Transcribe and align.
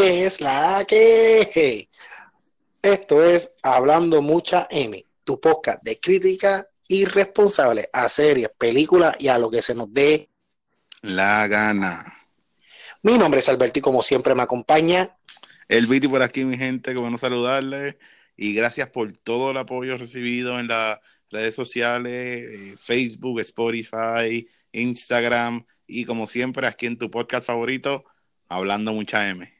¿Qué 0.00 0.24
es 0.24 0.40
la 0.40 0.86
que? 0.88 1.90
Esto 2.80 3.22
es 3.22 3.52
Hablando 3.62 4.22
Mucha 4.22 4.66
M, 4.70 5.04
tu 5.24 5.38
podcast 5.38 5.82
de 5.82 6.00
crítica 6.00 6.66
irresponsable 6.88 7.90
a 7.92 8.08
series, 8.08 8.48
películas 8.56 9.14
y 9.18 9.28
a 9.28 9.36
lo 9.36 9.50
que 9.50 9.60
se 9.60 9.74
nos 9.74 9.92
dé 9.92 10.30
la 11.02 11.46
gana. 11.48 12.14
Mi 13.02 13.18
nombre 13.18 13.40
es 13.40 13.50
Alberto 13.50 13.80
y 13.80 13.82
como 13.82 14.02
siempre 14.02 14.34
me 14.34 14.40
acompaña 14.40 15.18
el 15.68 15.86
Viti 15.86 16.08
por 16.08 16.22
aquí, 16.22 16.46
mi 16.46 16.56
gente, 16.56 16.94
que 16.94 17.00
bueno 17.00 17.18
saludarles 17.18 17.96
y 18.38 18.54
gracias 18.54 18.88
por 18.88 19.12
todo 19.18 19.50
el 19.50 19.58
apoyo 19.58 19.98
recibido 19.98 20.58
en 20.58 20.68
las 20.68 20.98
redes 21.28 21.54
sociales, 21.54 22.14
eh, 22.14 22.74
Facebook, 22.78 23.38
Spotify, 23.40 24.48
Instagram 24.72 25.66
y 25.86 26.06
como 26.06 26.26
siempre 26.26 26.66
aquí 26.66 26.86
en 26.86 26.96
tu 26.96 27.10
podcast 27.10 27.46
favorito, 27.46 28.06
Hablando 28.48 28.94
Mucha 28.94 29.28
M. 29.28 29.59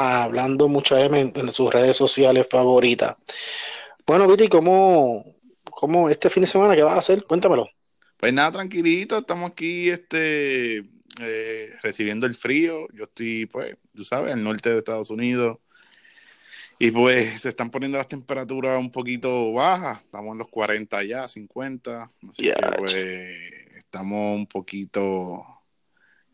Hablando 0.00 0.68
Mucha 0.68 1.04
M 1.04 1.32
en, 1.34 1.52
sus 1.52 1.72
redes 1.72 1.96
sociales 1.96 2.46
favoritas. 2.48 3.16
Bueno, 4.06 4.28
Viti, 4.28 4.46
¿cómo, 4.46 5.34
¿cómo 5.64 6.08
este 6.08 6.30
fin 6.30 6.42
de 6.42 6.46
semana 6.46 6.76
qué 6.76 6.84
vas 6.84 6.94
a 6.94 6.98
hacer? 6.98 7.24
Cuéntamelo. 7.24 7.68
Pues 8.16 8.32
nada, 8.32 8.52
tranquilito, 8.52 9.18
estamos 9.18 9.50
aquí 9.50 9.90
este, 9.90 10.84
eh, 11.20 11.70
recibiendo 11.82 12.26
el 12.26 12.36
frío. 12.36 12.86
Yo 12.92 13.04
estoy, 13.04 13.46
pues, 13.46 13.76
tú 13.92 14.04
sabes, 14.04 14.32
al 14.32 14.44
norte 14.44 14.70
de 14.70 14.78
Estados 14.78 15.10
Unidos. 15.10 15.58
Y 16.78 16.92
pues 16.92 17.42
se 17.42 17.48
están 17.48 17.72
poniendo 17.72 17.98
las 17.98 18.06
temperaturas 18.06 18.78
un 18.78 18.92
poquito 18.92 19.52
bajas. 19.52 20.00
Estamos 20.00 20.30
en 20.30 20.38
los 20.38 20.48
40 20.48 21.02
ya, 21.02 21.26
50. 21.26 22.04
Así 22.04 22.44
que 22.44 22.54
pues 22.78 22.94
estamos 23.74 24.36
un 24.36 24.46
poquito 24.46 25.57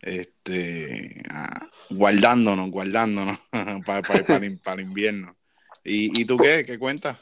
este 0.05 1.23
ah, 1.31 1.69
guardándonos, 1.91 2.71
guardándonos 2.71 3.39
para, 3.87 4.37
el 4.37 4.81
invierno. 4.81 5.37
¿Y, 5.85 6.21
¿Y 6.21 6.25
tú 6.25 6.37
qué? 6.37 6.65
¿Qué 6.65 6.79
cuentas? 6.79 7.19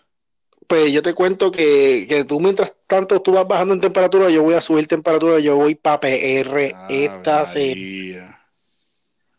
pues 0.73 0.91
yo 0.91 1.03
te 1.03 1.13
cuento 1.13 1.53
que, 1.53 2.07
que, 2.09 2.25
tú 2.25 2.41
mientras 2.41 2.75
tanto 2.87 3.21
tú 3.21 3.33
vas 3.33 3.47
bajando 3.47 3.75
en 3.75 3.81
temperatura, 3.83 4.31
yo 4.31 4.43
voy 4.43 4.55
a 4.55 4.63
subir 4.63 4.87
temperatura, 4.87 5.39
yo 5.39 5.57
voy 5.57 5.75
para 5.75 6.01
PR 6.01 6.73
ah, 6.75 6.87
esta 6.89 7.45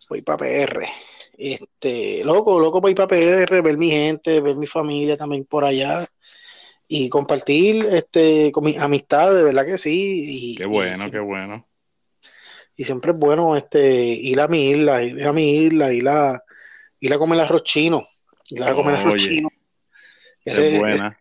Voy 0.09 0.22
para 0.22 0.38
PR. 0.38 0.88
Este, 1.35 2.23
loco, 2.23 2.59
loco 2.59 2.81
para 2.81 2.91
ir 2.91 2.95
para 2.95 3.07
PR, 3.07 3.61
ver 3.63 3.78
mi 3.78 3.89
gente, 3.89 4.41
ver 4.41 4.55
mi 4.57 4.67
familia 4.67 5.17
también 5.17 5.45
por 5.45 5.66
allá 5.66 6.07
y 6.88 7.09
compartir 7.09 7.83
este 7.85 8.52
con 8.52 8.66
mis 8.66 8.78
amistades, 8.78 9.35
de 9.35 9.44
verdad 9.44 9.66
que 9.66 9.80
sí. 9.80 10.52
Y, 10.52 10.55
qué 10.55 10.67
bueno, 10.67 11.09
qué 11.09 11.19
bueno. 11.19 11.67
Y 12.75 12.85
siempre 12.85 13.11
es 13.11 13.17
bueno 13.17 13.55
este 13.55 14.05
ir 14.05 14.39
a 14.39 14.47
mi 14.47 14.69
isla, 14.69 15.03
ir 15.03 15.27
a 15.27 15.33
mi 15.33 15.66
isla, 15.66 15.93
ir 15.93 16.07
a, 16.09 16.43
ir 16.99 17.13
a 17.13 17.17
comer 17.17 17.39
arroz 17.41 17.63
chino, 17.63 18.07
ir 18.49 18.63
a 18.63 18.73
comer 18.73 18.95
arroz 18.95 19.16
chino 19.16 19.49
es 20.45 20.79
buena. 20.79 21.17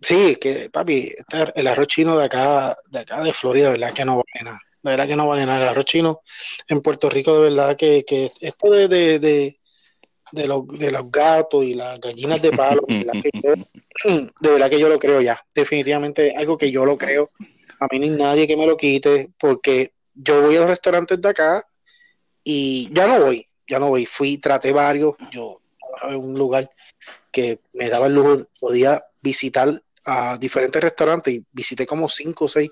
sí, 0.00 0.36
que 0.36 0.70
papi, 0.70 1.12
este, 1.16 1.52
el 1.54 1.66
arroz 1.66 1.86
chino 1.88 2.18
de 2.18 2.26
acá, 2.26 2.76
de 2.90 3.00
acá 3.00 3.22
de 3.22 3.32
Florida, 3.32 3.66
de 3.66 3.72
verdad 3.72 3.94
que 3.94 4.04
no 4.04 4.16
vale 4.16 4.44
nada. 4.44 4.60
De 4.82 4.90
verdad 4.90 5.06
que 5.08 5.16
no 5.16 5.26
vale 5.26 5.46
nada. 5.46 5.62
El 5.62 5.68
arroz 5.68 5.84
chino 5.84 6.22
en 6.68 6.80
Puerto 6.80 7.08
Rico, 7.10 7.34
de 7.40 7.50
verdad 7.50 7.76
que, 7.76 8.04
que 8.04 8.30
esto 8.40 8.70
de, 8.70 8.88
de, 8.88 9.18
de, 9.18 9.60
de, 10.32 10.48
los, 10.48 10.66
de 10.68 10.92
los 10.92 11.10
gatos 11.10 11.64
y 11.64 11.74
las 11.74 12.00
gallinas 12.00 12.40
de 12.40 12.52
palo, 12.52 12.82
de 12.86 12.98
verdad, 13.04 13.12
que 14.70 14.78
yo, 14.78 14.88
lo 14.88 14.98
creo 14.98 15.20
ya. 15.20 15.40
Definitivamente 15.54 16.34
algo 16.36 16.56
que 16.56 16.70
yo 16.70 16.84
lo 16.84 16.96
creo. 16.96 17.30
A 17.80 17.86
mí 17.90 17.98
ni 17.98 18.08
nadie 18.10 18.46
que 18.46 18.56
me 18.56 18.66
lo 18.66 18.76
quite, 18.76 19.30
porque 19.38 19.92
yo 20.18 20.42
voy 20.42 20.56
a 20.56 20.60
los 20.60 20.70
restaurantes 20.70 21.20
de 21.20 21.28
acá 21.28 21.64
y 22.42 22.92
ya 22.92 23.06
no 23.06 23.20
voy, 23.20 23.46
ya 23.68 23.78
no 23.78 23.88
voy. 23.88 24.04
Fui, 24.04 24.38
traté 24.38 24.72
varios, 24.72 25.14
yo 25.30 25.60
a 26.00 26.08
un 26.16 26.34
lugar 26.34 26.70
que 27.30 27.60
me 27.72 27.88
daba 27.88 28.06
el 28.06 28.14
lujo, 28.14 28.46
podía 28.60 29.04
visitar 29.20 29.80
a 30.04 30.36
diferentes 30.38 30.82
restaurantes 30.82 31.34
y 31.34 31.44
visité 31.52 31.86
como 31.86 32.08
cinco 32.08 32.46
o 32.46 32.48
seis 32.48 32.70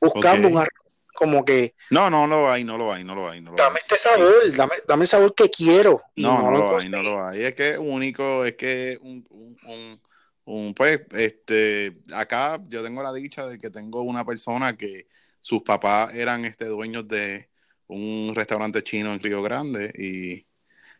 buscando 0.00 0.48
un 0.48 0.58
arroz 0.58 0.68
como 1.14 1.44
que 1.44 1.74
no 1.90 2.08
no 2.08 2.28
no 2.28 2.42
lo 2.42 2.52
hay 2.52 2.62
no 2.62 2.78
lo 2.78 2.92
hay 2.92 3.02
no 3.02 3.14
lo 3.16 3.28
hay 3.28 3.40
no 3.40 3.52
dame 3.56 3.80
este 3.80 3.98
sabor 3.98 4.32
dame, 4.56 4.74
dame 4.86 5.02
el 5.02 5.08
sabor 5.08 5.34
que 5.34 5.50
quiero 5.50 6.00
no 6.14 6.40
no, 6.42 6.50
lo, 6.52 6.78
hay 6.78 6.88
no 6.88 7.02
lo 7.02 7.26
hay. 7.26 7.42
Es 7.42 7.54
que 7.56 7.70
es 7.72 7.78
único 7.78 8.44
es 8.44 8.54
que 8.54 8.96
un, 9.02 9.26
un, 9.64 10.00
un, 10.44 10.74
pues 10.74 11.00
este 11.10 11.98
acá 12.14 12.60
yo 12.68 12.84
tengo 12.84 13.02
la 13.02 13.12
dicha 13.12 13.46
de 13.48 13.58
que 13.58 13.68
tengo 13.68 14.02
una 14.02 14.24
persona 14.24 14.76
que 14.76 15.08
sus 15.48 15.62
papás 15.62 16.14
eran 16.14 16.44
este 16.44 16.66
dueños 16.66 17.08
de 17.08 17.48
un 17.86 18.34
restaurante 18.34 18.82
chino 18.82 19.14
en 19.14 19.20
Río 19.20 19.40
Grande 19.42 19.90
y 19.96 20.46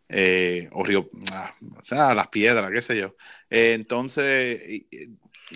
eh, 0.09 0.71
o 0.73 0.83
Río, 0.85 1.11
ah, 1.33 1.53
o 1.79 1.85
sea, 1.85 2.15
las 2.15 2.29
piedras, 2.29 2.71
qué 2.73 2.81
sé 2.81 2.97
yo. 2.97 3.15
Eh, 3.51 3.75
entonces, 3.75 4.87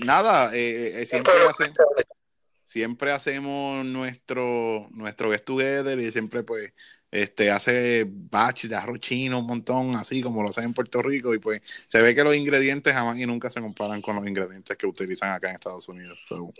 nada, 0.04 0.50
eh, 0.52 1.06
siempre, 1.06 1.32
siempre 2.66 3.12
hacemos 3.12 3.82
nuestro, 3.86 4.88
nuestro 4.90 5.30
get 5.30 5.42
together 5.42 5.98
y 5.98 6.12
siempre 6.12 6.42
pues 6.42 6.74
este 7.12 7.50
hace 7.50 8.04
batch 8.08 8.64
de 8.64 8.74
arroz 8.74 8.98
chino 8.98 9.38
un 9.38 9.46
montón, 9.46 9.94
así 9.94 10.20
como 10.20 10.42
lo 10.42 10.48
hacen 10.48 10.64
en 10.64 10.74
Puerto 10.74 11.00
Rico, 11.00 11.34
y 11.34 11.38
pues 11.38 11.62
se 11.86 12.02
ve 12.02 12.14
que 12.14 12.24
los 12.24 12.34
ingredientes 12.34 12.92
jamás 12.92 13.18
y 13.18 13.26
nunca 13.26 13.50
se 13.50 13.60
comparan 13.60 14.02
con 14.02 14.16
los 14.16 14.26
ingredientes 14.26 14.76
que 14.76 14.86
utilizan 14.86 15.30
acá 15.30 15.50
en 15.50 15.56
Estados 15.56 15.88
Unidos. 15.88 16.18
No, 16.30 16.52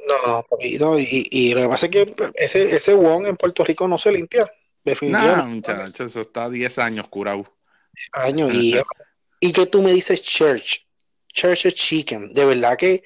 no, 0.79 0.99
y, 0.99 1.27
y, 1.31 1.55
lo 1.55 1.63
que 1.63 1.69
pasa 1.69 1.87
es 1.87 1.93
que 1.93 2.15
ese, 2.37 2.77
ese 2.77 2.95
won 2.95 3.27
en 3.27 3.37
Puerto 3.37 3.65
Rico 3.65 3.89
no 3.89 3.99
se 3.99 4.13
limpia, 4.13 4.49
definitivamente. 4.85 5.73
No, 5.73 5.79
muchachos, 5.79 6.07
eso 6.07 6.21
está 6.21 6.49
10 6.49 6.79
años 6.79 7.09
curado 7.09 7.47
años 8.13 8.53
y, 8.55 8.77
y 9.41 9.53
que 9.53 9.67
tú 9.67 9.83
me 9.83 9.93
dices 9.93 10.23
church, 10.23 10.87
church 11.33 11.67
chicken, 11.75 12.29
de 12.29 12.45
verdad 12.45 12.77
que 12.77 13.03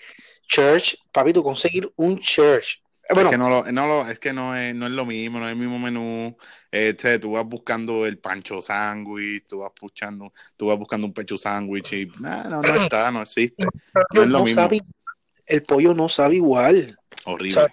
church, 0.49 0.97
papi, 1.13 1.33
tú 1.33 1.43
conseguir 1.43 1.91
un 1.97 2.19
church. 2.19 2.83
Bueno, 3.15 3.31
es 3.31 3.35
que 3.35 3.39
no, 3.39 3.49
lo, 3.49 3.73
no 3.73 3.87
lo, 3.87 4.09
es 4.09 4.19
que 4.19 4.33
no 4.33 4.57
es, 4.57 4.75
no 4.75 4.87
es 4.87 4.93
lo 4.93 5.05
mismo, 5.05 5.39
no 5.39 5.47
es 5.47 5.53
el 5.53 5.59
mismo 5.59 5.79
menú. 5.79 6.37
Este, 6.71 7.19
tú 7.19 7.33
vas 7.33 7.47
buscando 7.47 8.05
el 8.07 8.19
pancho 8.19 8.61
sándwich, 8.61 9.47
tú 9.47 9.59
vas 9.59 9.73
buscando, 9.81 10.33
tú 10.57 10.67
vas 10.67 10.79
buscando 10.79 11.07
un 11.07 11.13
pecho 11.13 11.37
sándwich 11.37 11.93
y 11.93 12.07
no, 12.21 12.61
no 12.63 12.83
está, 12.83 13.11
no 13.11 13.23
existe. 13.23 13.67
No 14.13 14.23
es 14.23 14.29
lo 14.29 14.45
mismo. 14.45 14.69
el 15.47 15.63
pollo 15.63 15.95
no 15.95 16.09
sabe 16.09 16.37
igual. 16.37 16.99
Horrible. 17.25 17.67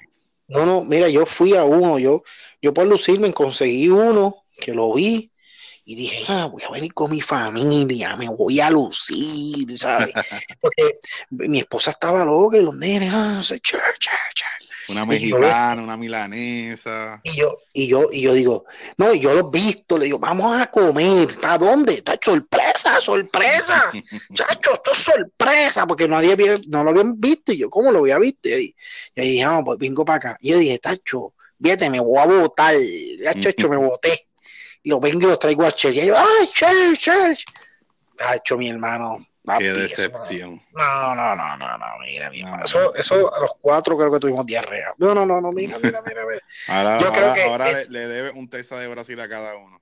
no, 0.48 0.66
no, 0.66 0.84
mira, 0.84 1.10
yo 1.10 1.26
fui 1.26 1.56
a 1.56 1.64
uno, 1.64 1.98
yo, 1.98 2.24
yo 2.62 2.74
por 2.74 2.86
lucirme 2.86 3.34
conseguí 3.34 3.90
uno 3.90 4.46
que 4.60 4.74
lo 4.74 4.94
vi, 4.94 5.32
y 5.86 5.96
dije, 5.96 6.24
ah, 6.30 6.46
voy 6.46 6.64
a 6.64 6.70
venir 6.70 6.94
con 6.94 7.12
mi 7.12 7.20
familia, 7.20 8.16
me 8.16 8.30
voy 8.30 8.60
a 8.62 8.70
lucir, 8.70 9.78
¿sabes? 9.78 10.14
Porque 10.62 11.00
mi 11.30 11.60
esposa 11.60 11.92
estaba 11.92 12.24
loca 12.24 12.58
y 12.58 12.62
los 12.62 12.76
nenes, 12.76 13.12
ah, 13.14 13.42
Una 14.90 15.06
mexicana, 15.06 15.82
una 15.82 15.98
milanesa. 15.98 17.22
Y 17.24 17.36
yo, 17.36 17.58
y 17.74 17.88
yo, 17.88 18.10
y 18.12 18.22
yo 18.22 18.34
digo, 18.34 18.66
no, 18.98 19.14
y 19.14 19.20
yo 19.20 19.34
lo 19.34 19.48
he 19.48 19.52
visto, 19.52 19.98
le 19.98 20.06
digo, 20.06 20.20
vamos 20.20 20.60
a 20.60 20.68
comer, 20.68 21.40
¿para 21.40 21.58
dónde? 21.58 21.96
Está 21.96 22.18
sorpresa, 22.22 23.00
sorpresa, 23.00 23.92
chacho, 24.34 24.74
esto 24.74 24.92
es 24.92 24.98
sorpresa, 24.98 25.88
porque 25.88 26.08
nadie 26.08 26.34
había, 26.34 26.60
no 26.68 26.84
lo 26.84 26.92
habían 26.92 27.20
visto, 27.20 27.52
y 27.52 27.58
yo, 27.60 27.70
¿cómo 27.70 27.92
lo 27.92 28.00
había 28.00 28.20
visto? 28.20 28.50
Y, 28.50 28.76
yo 29.16 29.24
dije, 29.24 29.44
ah, 29.44 29.62
pues 29.64 29.80
vengo 29.80 30.04
para 30.06 30.18
acá. 30.18 30.38
Y 30.40 30.50
yo 30.50 30.58
dije, 30.58 30.80
tacho, 30.80 31.34
fíjate, 31.62 31.90
me 31.90 32.00
voy 32.00 32.20
a 32.20 32.26
votar, 32.26 32.76
ya, 33.22 33.34
chacho, 33.40 33.70
me 33.70 33.78
voté 33.78 34.28
lo 34.84 35.00
vengo 35.00 35.22
y 35.22 35.30
los 35.30 35.40
traigo 35.40 35.66
a 35.66 35.72
Church. 35.72 35.96
Y 35.96 36.08
yo, 36.08 36.18
¡ay, 36.18 36.48
Church, 36.54 37.00
Church! 37.00 37.46
Ha 38.20 38.36
hecho 38.36 38.58
mi 38.58 38.70
hermano. 38.70 39.26
Qué 39.58 39.74
decepción. 39.74 40.62
no, 40.72 41.16
no, 41.16 41.36
no, 41.36 41.58
no, 41.58 41.78
no, 41.78 41.86
mira, 42.02 42.30
mira. 42.30 42.62
Eso, 42.64 42.96
eso 42.96 43.34
a 43.34 43.42
los 43.42 43.56
cuatro 43.60 43.98
creo 43.98 44.12
que 44.12 44.20
tuvimos 44.20 44.46
diarrea. 44.46 44.94
No, 44.98 45.14
no, 45.14 45.26
no, 45.26 45.42
no, 45.42 45.52
mira, 45.52 45.78
mira, 45.84 46.02
mira. 46.06 46.24
mira. 46.26 46.42
ahora, 46.70 46.98
Yo 46.98 47.12
creo 47.12 47.34
que 47.34 47.44
ahora 47.44 47.72
le, 47.72 47.86
le, 47.90 48.08
debe 48.08 48.30
un 48.32 48.50
Tesa 48.50 48.80
de 48.80 48.88
Brasil 48.88 49.20
a 49.20 49.28
cada 49.28 49.56
uno. 49.58 49.82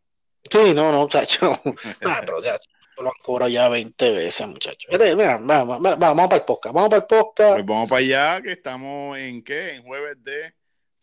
Sí, 0.50 0.74
no, 0.74 0.92
no, 0.92 1.02
muchacho. 1.02 1.60
ah, 2.06 2.22
pero 2.26 2.42
ya 2.42 2.60
lo 2.98 3.10
han 3.10 3.22
cobrado 3.24 3.50
ya 3.50 3.70
20 3.70 4.12
veces, 4.12 4.48
muchacho. 4.48 4.90
Mira, 4.92 5.38
vamos, 5.38 5.82
vamos, 5.82 6.00
vamos 6.00 6.26
para 6.26 6.38
el 6.38 6.44
podcast. 6.44 6.76
Vamos 6.76 6.90
para 6.90 7.02
el 7.02 7.08
podcast. 7.08 7.54
Pues 7.54 7.66
vamos 7.66 7.90
para 7.90 8.00
allá, 8.00 8.42
que 8.42 8.52
estamos 8.52 9.18
en 9.18 9.44
qué? 9.44 9.76
En 9.76 9.84
jueves 9.84 10.24
de 10.24 10.54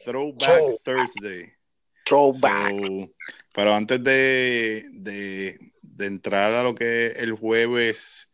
Throwback 0.05 0.83
Thursday. 0.83 1.53
Throwback. 2.05 3.11
pero 3.53 3.75
antes 3.75 4.03
de, 4.03 4.85
de, 4.93 5.59
entrar 5.99 6.53
a 6.53 6.63
lo 6.63 6.75
que 6.75 7.09
es 7.09 7.19
el 7.19 7.33
jueves 7.33 8.28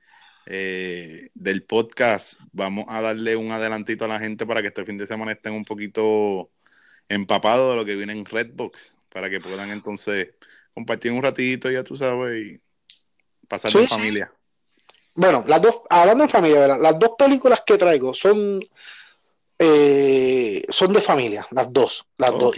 eh, 0.46 1.28
del 1.34 1.62
podcast, 1.62 2.40
vamos 2.52 2.86
a 2.88 3.00
darle 3.00 3.36
un 3.36 3.52
adelantito 3.52 4.04
a 4.04 4.08
la 4.08 4.18
gente 4.18 4.46
para 4.46 4.62
que 4.62 4.68
este 4.68 4.84
fin 4.84 4.98
de 4.98 5.06
semana 5.06 5.32
estén 5.32 5.54
un 5.54 5.64
poquito 5.64 6.50
empapados 7.08 7.70
de 7.70 7.76
lo 7.76 7.84
que 7.84 7.96
viene 7.96 8.12
en 8.12 8.24
Redbox, 8.24 8.96
para 9.08 9.30
que 9.30 9.40
puedan 9.40 9.70
entonces 9.70 10.30
compartir 10.74 11.12
un 11.12 11.22
ratito, 11.22 11.70
ya 11.70 11.84
tú 11.84 11.96
sabes, 11.96 12.46
y 12.46 12.60
pasar 13.48 13.74
en 13.76 13.88
familia. 13.88 14.32
Bueno, 15.14 15.44
las 15.46 15.62
dos, 15.62 15.82
hablando 15.88 16.24
en 16.24 16.30
familia, 16.30 16.66
las 16.66 16.98
dos 16.98 17.12
películas 17.16 17.62
que 17.64 17.78
traigo 17.78 18.12
son 18.12 18.60
eh, 19.58 20.64
son 20.68 20.92
de 20.92 21.00
familia, 21.00 21.46
las 21.50 21.72
dos, 21.72 22.06
las 22.18 22.32
dos. 22.32 22.54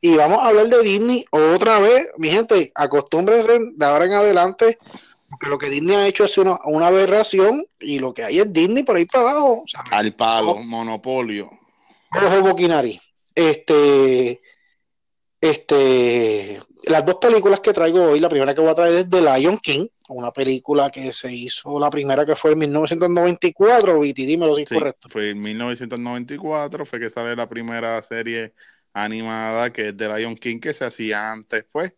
y 0.00 0.16
vamos 0.16 0.40
a 0.40 0.46
hablar 0.46 0.68
de 0.68 0.82
Disney 0.82 1.24
otra 1.30 1.80
vez. 1.80 2.08
Mi 2.16 2.28
gente, 2.28 2.70
acostúmbrense 2.74 3.58
de 3.72 3.86
ahora 3.86 4.04
en 4.04 4.12
adelante, 4.12 4.78
porque 5.28 5.46
lo 5.46 5.58
que 5.58 5.68
Disney 5.68 5.96
ha 5.96 6.06
hecho 6.06 6.24
es 6.24 6.38
una, 6.38 6.58
una 6.64 6.86
aberración 6.86 7.66
y 7.78 7.98
lo 7.98 8.14
que 8.14 8.24
hay 8.24 8.38
es 8.38 8.52
Disney 8.52 8.82
por 8.82 8.96
ahí 8.96 9.04
para 9.04 9.30
abajo. 9.30 9.64
Al 9.90 10.14
palo, 10.14 10.56
monopolio. 10.56 11.50
Ojo 12.10 12.42
Boquinari. 12.42 12.98
Este, 13.34 14.40
este, 15.40 16.60
las 16.84 17.04
dos 17.04 17.16
películas 17.16 17.60
que 17.60 17.72
traigo 17.72 18.02
hoy, 18.02 18.20
la 18.20 18.28
primera 18.28 18.54
que 18.54 18.60
voy 18.60 18.70
a 18.70 18.74
traer 18.74 18.94
es 18.94 19.10
The 19.10 19.20
Lion 19.20 19.58
King, 19.58 19.86
una 20.08 20.32
película 20.32 20.90
que 20.90 21.12
se 21.12 21.32
hizo, 21.32 21.78
la 21.78 21.90
primera 21.90 22.24
que 22.24 22.34
fue 22.34 22.52
en 22.52 22.58
1994, 22.60 24.04
y 24.04 24.12
dímelo 24.12 24.56
si 24.56 24.62
es 24.62 24.68
correcto. 24.68 25.08
Fue 25.08 25.30
en 25.30 25.40
1994, 25.40 26.86
fue 26.86 26.98
que 26.98 27.10
sale 27.10 27.36
la 27.36 27.48
primera 27.48 28.02
serie 28.02 28.54
animada 28.94 29.70
que 29.72 29.88
es 29.88 29.96
The 29.96 30.08
Lion 30.08 30.34
King, 30.34 30.58
que 30.58 30.72
se 30.72 30.86
hacía 30.86 31.30
antes, 31.30 31.64
pues, 31.70 31.92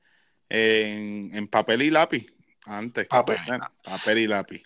en, 0.49 1.31
en 1.33 1.49
papel 1.49 1.83
y 1.83 1.91
lápiz, 1.91 2.35
antes. 2.71 3.07
Papel. 3.07 3.39
papel 3.83 4.19
y 4.19 4.27
lápiz. 4.27 4.63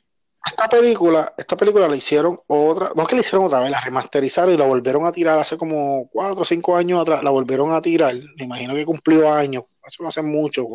Esta 0.47 0.69
película, 0.69 1.33
esta 1.39 1.57
película 1.57 1.89
la 1.89 1.97
hicieron 1.97 2.39
otra, 2.47 2.91
no 2.95 3.03
es 3.03 3.09
que 3.09 3.15
la 3.15 3.23
hicieron 3.23 3.47
otra 3.47 3.61
vez, 3.61 3.71
la 3.71 3.81
remasterizaron 3.81 4.53
y 4.53 4.59
la 4.59 4.67
volvieron 4.67 5.07
a 5.07 5.13
tirar 5.13 5.39
hace 5.39 5.57
como 5.57 6.07
cuatro 6.11 6.43
o 6.43 6.45
cinco 6.45 6.77
años 6.77 7.01
atrás, 7.01 7.25
la 7.25 7.31
volvieron 7.31 7.73
a 7.73 7.81
tirar. 7.81 8.15
Me 8.37 8.45
imagino 8.45 8.75
que 8.75 8.85
cumplió 8.85 9.33
años, 9.33 9.65
eso 9.87 10.03
lo 10.03 10.11
hace 10.11 10.21
mucho. 10.21 10.67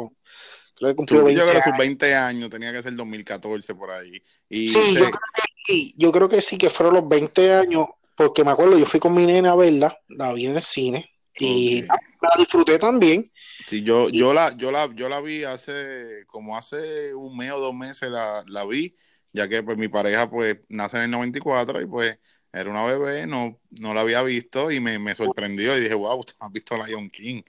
Creo 0.76 0.90
que 0.90 0.96
cumplió 0.96 1.24
20 1.24 1.40
yo 1.40 1.48
creo 1.48 1.62
que 1.62 1.70
sus 1.70 1.78
20 1.78 2.16
años, 2.16 2.50
tenía 2.50 2.72
que 2.72 2.82
ser 2.82 2.96
2014 2.96 3.76
por 3.76 3.92
ahí. 3.92 4.24
Y 4.50 4.70
sí, 4.70 4.96
yo, 4.96 5.06
creo 5.06 5.12
que 5.12 5.42
sí, 5.66 5.94
yo 5.98 6.12
creo 6.12 6.30
que 6.30 6.42
sí, 6.42 6.58
que 6.58 6.72
fueron 6.72 6.96
los 6.96 7.08
20 7.08 7.54
años, 7.54 7.86
porque 8.16 8.44
me 8.44 8.52
acuerdo, 8.52 8.76
yo 8.76 8.88
fui 8.88 9.00
con 9.00 9.14
mi 9.14 9.28
nena 9.28 9.52
a 9.52 9.56
verla, 9.56 9.96
la 10.08 10.34
vi 10.34 10.48
en 10.48 10.56
el 10.56 10.62
cine 10.62 11.09
y 11.38 11.82
la 11.84 11.98
disfruté 12.38 12.80
también. 12.80 13.32
Sí, 13.66 13.84
yo, 13.84 14.10
yo, 14.10 14.34
la, 14.34 14.56
yo, 14.58 14.72
la, 14.72 14.90
yo 14.94 15.10
la 15.10 15.22
vi 15.22 15.44
hace, 15.44 16.26
como 16.28 16.58
hace 16.58 17.14
un 17.14 17.38
mes 17.38 17.52
o 17.52 17.60
dos 17.60 17.74
meses 17.74 18.10
la, 18.10 18.44
la 18.48 18.66
vi 18.66 18.96
ya 19.34 19.48
que 19.48 19.64
pues 19.64 19.78
mi 19.78 19.88
pareja 19.88 20.30
pues 20.30 20.58
nace 20.70 20.98
en 20.98 21.04
el 21.04 21.12
94 21.12 21.82
y 21.82 21.86
pues 21.86 22.20
era 22.52 22.70
una 22.70 22.84
bebé, 22.84 23.28
no, 23.28 23.60
no 23.80 23.94
la 23.94 24.02
había 24.02 24.24
visto 24.24 24.72
y 24.72 24.80
me, 24.80 25.14
sorprendió 25.14 25.78
y 25.78 25.82
dije, 25.82 25.94
wow, 25.94 26.24
¿tú 26.24 26.34
has 26.40 26.52
visto 26.52 26.84
Lion 26.84 27.10
King? 27.10 27.44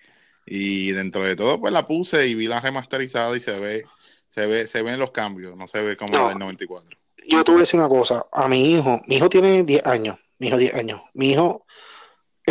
Y 0.47 0.93
dentro 0.93 1.27
de 1.27 1.37
todo 1.37 1.59
pues 1.61 1.73
la 1.73 1.87
puse 1.87 2.27
y 2.27 2.35
vi 2.35 2.47
la 2.47 2.61
remasterizada 2.61 3.35
y 3.37 3.41
se 3.41 3.59
ve, 3.59 3.85
se 4.29 4.47
ve, 4.47 4.67
se 4.67 4.83
ven 4.83 4.99
los 4.99 5.11
cambios, 5.11 5.57
no 5.57 5.67
se 5.67 5.81
ve 5.81 5.97
como 5.97 6.13
la 6.13 6.29
del 6.31 6.39
94. 6.39 6.99
Yo 7.27 7.45
te 7.45 7.53
voy 7.53 7.61
a 7.61 7.63
decir 7.63 7.79
una 7.79 7.89
cosa, 7.89 8.27
a 8.33 8.49
mi 8.49 8.73
hijo, 8.73 9.01
mi 9.07 9.17
hijo 9.17 9.29
tiene 9.29 9.63
10 9.63 9.87
años, 9.87 10.19
mi 10.39 10.49
hijo 10.49 10.57
10 10.57 10.75
años, 10.75 11.01
mi 11.15 11.31
hijo, 11.31 11.65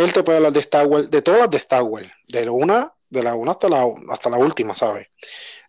él 0.04 0.12
te 0.12 0.22
puede 0.22 0.38
hablar 0.38 0.52
de 0.52 0.60
Star 0.60 0.86
Wars, 0.86 1.10
de 1.10 1.22
todas 1.22 1.40
las 1.40 1.50
de 1.50 1.56
Star 1.56 1.82
Wars, 1.82 2.10
de 2.28 2.44
la 2.44 2.52
una, 2.52 2.92
de 3.08 3.22
la 3.22 3.34
una 3.34 3.52
hasta 3.52 3.68
la, 3.68 3.84
hasta 4.10 4.30
la 4.30 4.38
última, 4.38 4.74
¿sabes? 4.74 5.08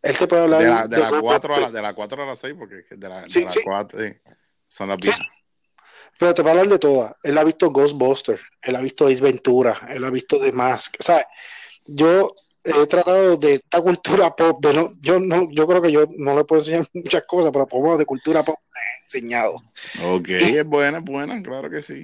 Él 0.01 0.18
te 0.18 0.28
puede 0.28 0.44
hablar 0.44 0.62
de 0.62 0.68
la, 0.68 0.88
de, 0.88 0.98
la 0.98 1.19
4 1.19 1.56
a 1.56 1.60
la, 1.60 1.72
de 1.72 1.81
la 1.81 1.94
4 1.94 2.24
a 2.24 2.25
la 2.25 2.36
6, 2.36 2.56
porque 2.57 2.83
de 2.89 3.10
la, 3.10 3.22
de 3.22 3.42
la 3.42 3.54
4 3.63 4.00
son 4.68 4.89
las 4.89 4.98
viejas. 4.98 5.28
Pero 6.18 6.33
te 6.33 6.44
puede 6.44 6.51
hablar 6.51 6.68
de 6.68 6.80
todas. 6.80 7.16
Él 7.24 7.38
ha 7.38 7.44
visto 7.44 7.72
Ghostbusters, 7.72 8.42
él 8.62 8.75
ha 8.75 8.81
visto 8.81 9.07
Ace 9.07 9.22
Ventura, 9.22 9.80
él 9.89 10.06
ha 10.06 10.10
visto 10.12 10.39
The 10.39 10.51
Mask. 10.51 10.95
O 11.00 11.04
sea, 11.04 11.25
yo 11.86 12.31
he 12.63 12.88
tratado 12.88 13.38
de 13.38 13.56
esta 13.56 13.81
cultura 13.81 14.30
pop, 14.36 14.63
de 14.63 14.74
no, 14.74 14.92
yo 15.01 15.19
no, 15.19 15.50
yo 15.51 15.66
creo 15.66 15.81
que 15.81 15.92
yo 15.92 16.06
no 16.18 16.36
le 16.36 16.44
puedo 16.44 16.62
enseñar 16.62 16.88
muchas 16.94 17.24
cosas, 17.25 17.51
pero 17.51 17.68
por 17.68 17.98
de 17.98 18.06
cultura 18.06 18.44
pop 18.44 18.60
me 18.74 18.80
he 18.80 19.04
enseñado. 19.04 19.56
Ok, 20.04 20.30
es 20.30 20.66
buena, 20.66 21.00
es 21.00 21.04
buena, 21.04 21.42
claro 21.42 21.69
que 21.69 21.81
sí. 21.81 22.04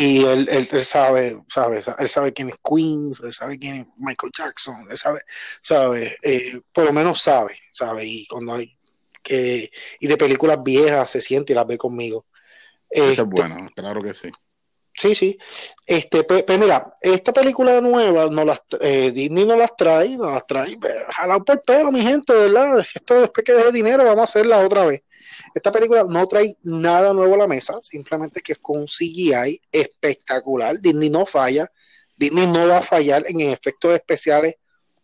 Y 0.00 0.24
él, 0.24 0.48
él, 0.50 0.66
sabe, 0.82 1.40
sabe, 1.48 1.82
él 1.98 2.08
sabe 2.08 2.32
quién 2.32 2.50
es 2.50 2.56
Queens, 2.62 3.20
él 3.20 3.32
sabe 3.32 3.58
quién 3.58 3.76
es 3.76 3.86
Michael 3.96 4.32
Jackson, 4.36 4.86
él 4.90 4.98
sabe, 4.98 5.20
sabe, 5.60 6.16
eh, 6.22 6.60
por 6.72 6.84
lo 6.84 6.92
menos 6.92 7.20
sabe, 7.20 7.56
sabe, 7.72 8.04
y 8.04 8.26
cuando 8.26 8.54
hay 8.54 8.76
que, 9.22 9.70
y 10.00 10.06
de 10.06 10.16
películas 10.16 10.62
viejas 10.62 11.10
se 11.10 11.20
siente 11.20 11.52
y 11.52 11.56
las 11.56 11.66
ve 11.66 11.78
conmigo. 11.78 12.26
Eso 12.90 13.04
es 13.04 13.10
este, 13.18 13.22
bueno, 13.22 13.68
claro 13.74 14.02
que 14.02 14.14
sí. 14.14 14.30
Sí, 14.94 15.14
sí. 15.14 15.38
Este, 15.86 16.22
pues, 16.22 16.44
pues 16.44 16.58
mira, 16.58 16.96
esta 17.00 17.32
película 17.32 17.80
nueva 17.80 18.26
no 18.26 18.44
las, 18.44 18.62
eh, 18.80 19.10
Disney 19.10 19.44
no 19.44 19.56
las 19.56 19.76
trae, 19.76 20.16
no 20.16 20.30
las 20.30 20.46
trae, 20.46 20.78
jalado 21.10 21.44
por 21.44 21.62
pelo, 21.62 21.90
mi 21.90 22.00
gente, 22.02 22.32
¿verdad? 22.32 22.78
Esto 22.94 23.20
después 23.20 23.44
que 23.44 23.52
deje 23.52 23.72
dinero, 23.72 24.04
vamos 24.04 24.20
a 24.20 24.22
hacerla 24.24 24.58
otra 24.60 24.86
vez. 24.86 25.02
Esta 25.52 25.72
película 25.72 26.04
no 26.08 26.26
trae 26.26 26.56
nada 26.62 27.12
nuevo 27.12 27.34
a 27.34 27.38
la 27.38 27.46
mesa, 27.48 27.76
simplemente 27.80 28.40
que 28.40 28.52
es 28.52 28.58
con 28.58 28.80
un 28.80 28.86
CGI 28.86 29.60
espectacular. 29.70 30.78
Disney 30.80 31.10
no 31.10 31.26
falla, 31.26 31.70
Disney 32.16 32.46
no 32.46 32.68
va 32.68 32.78
a 32.78 32.82
fallar 32.82 33.24
en 33.26 33.40
efectos 33.40 33.94
especiales, 33.94 34.54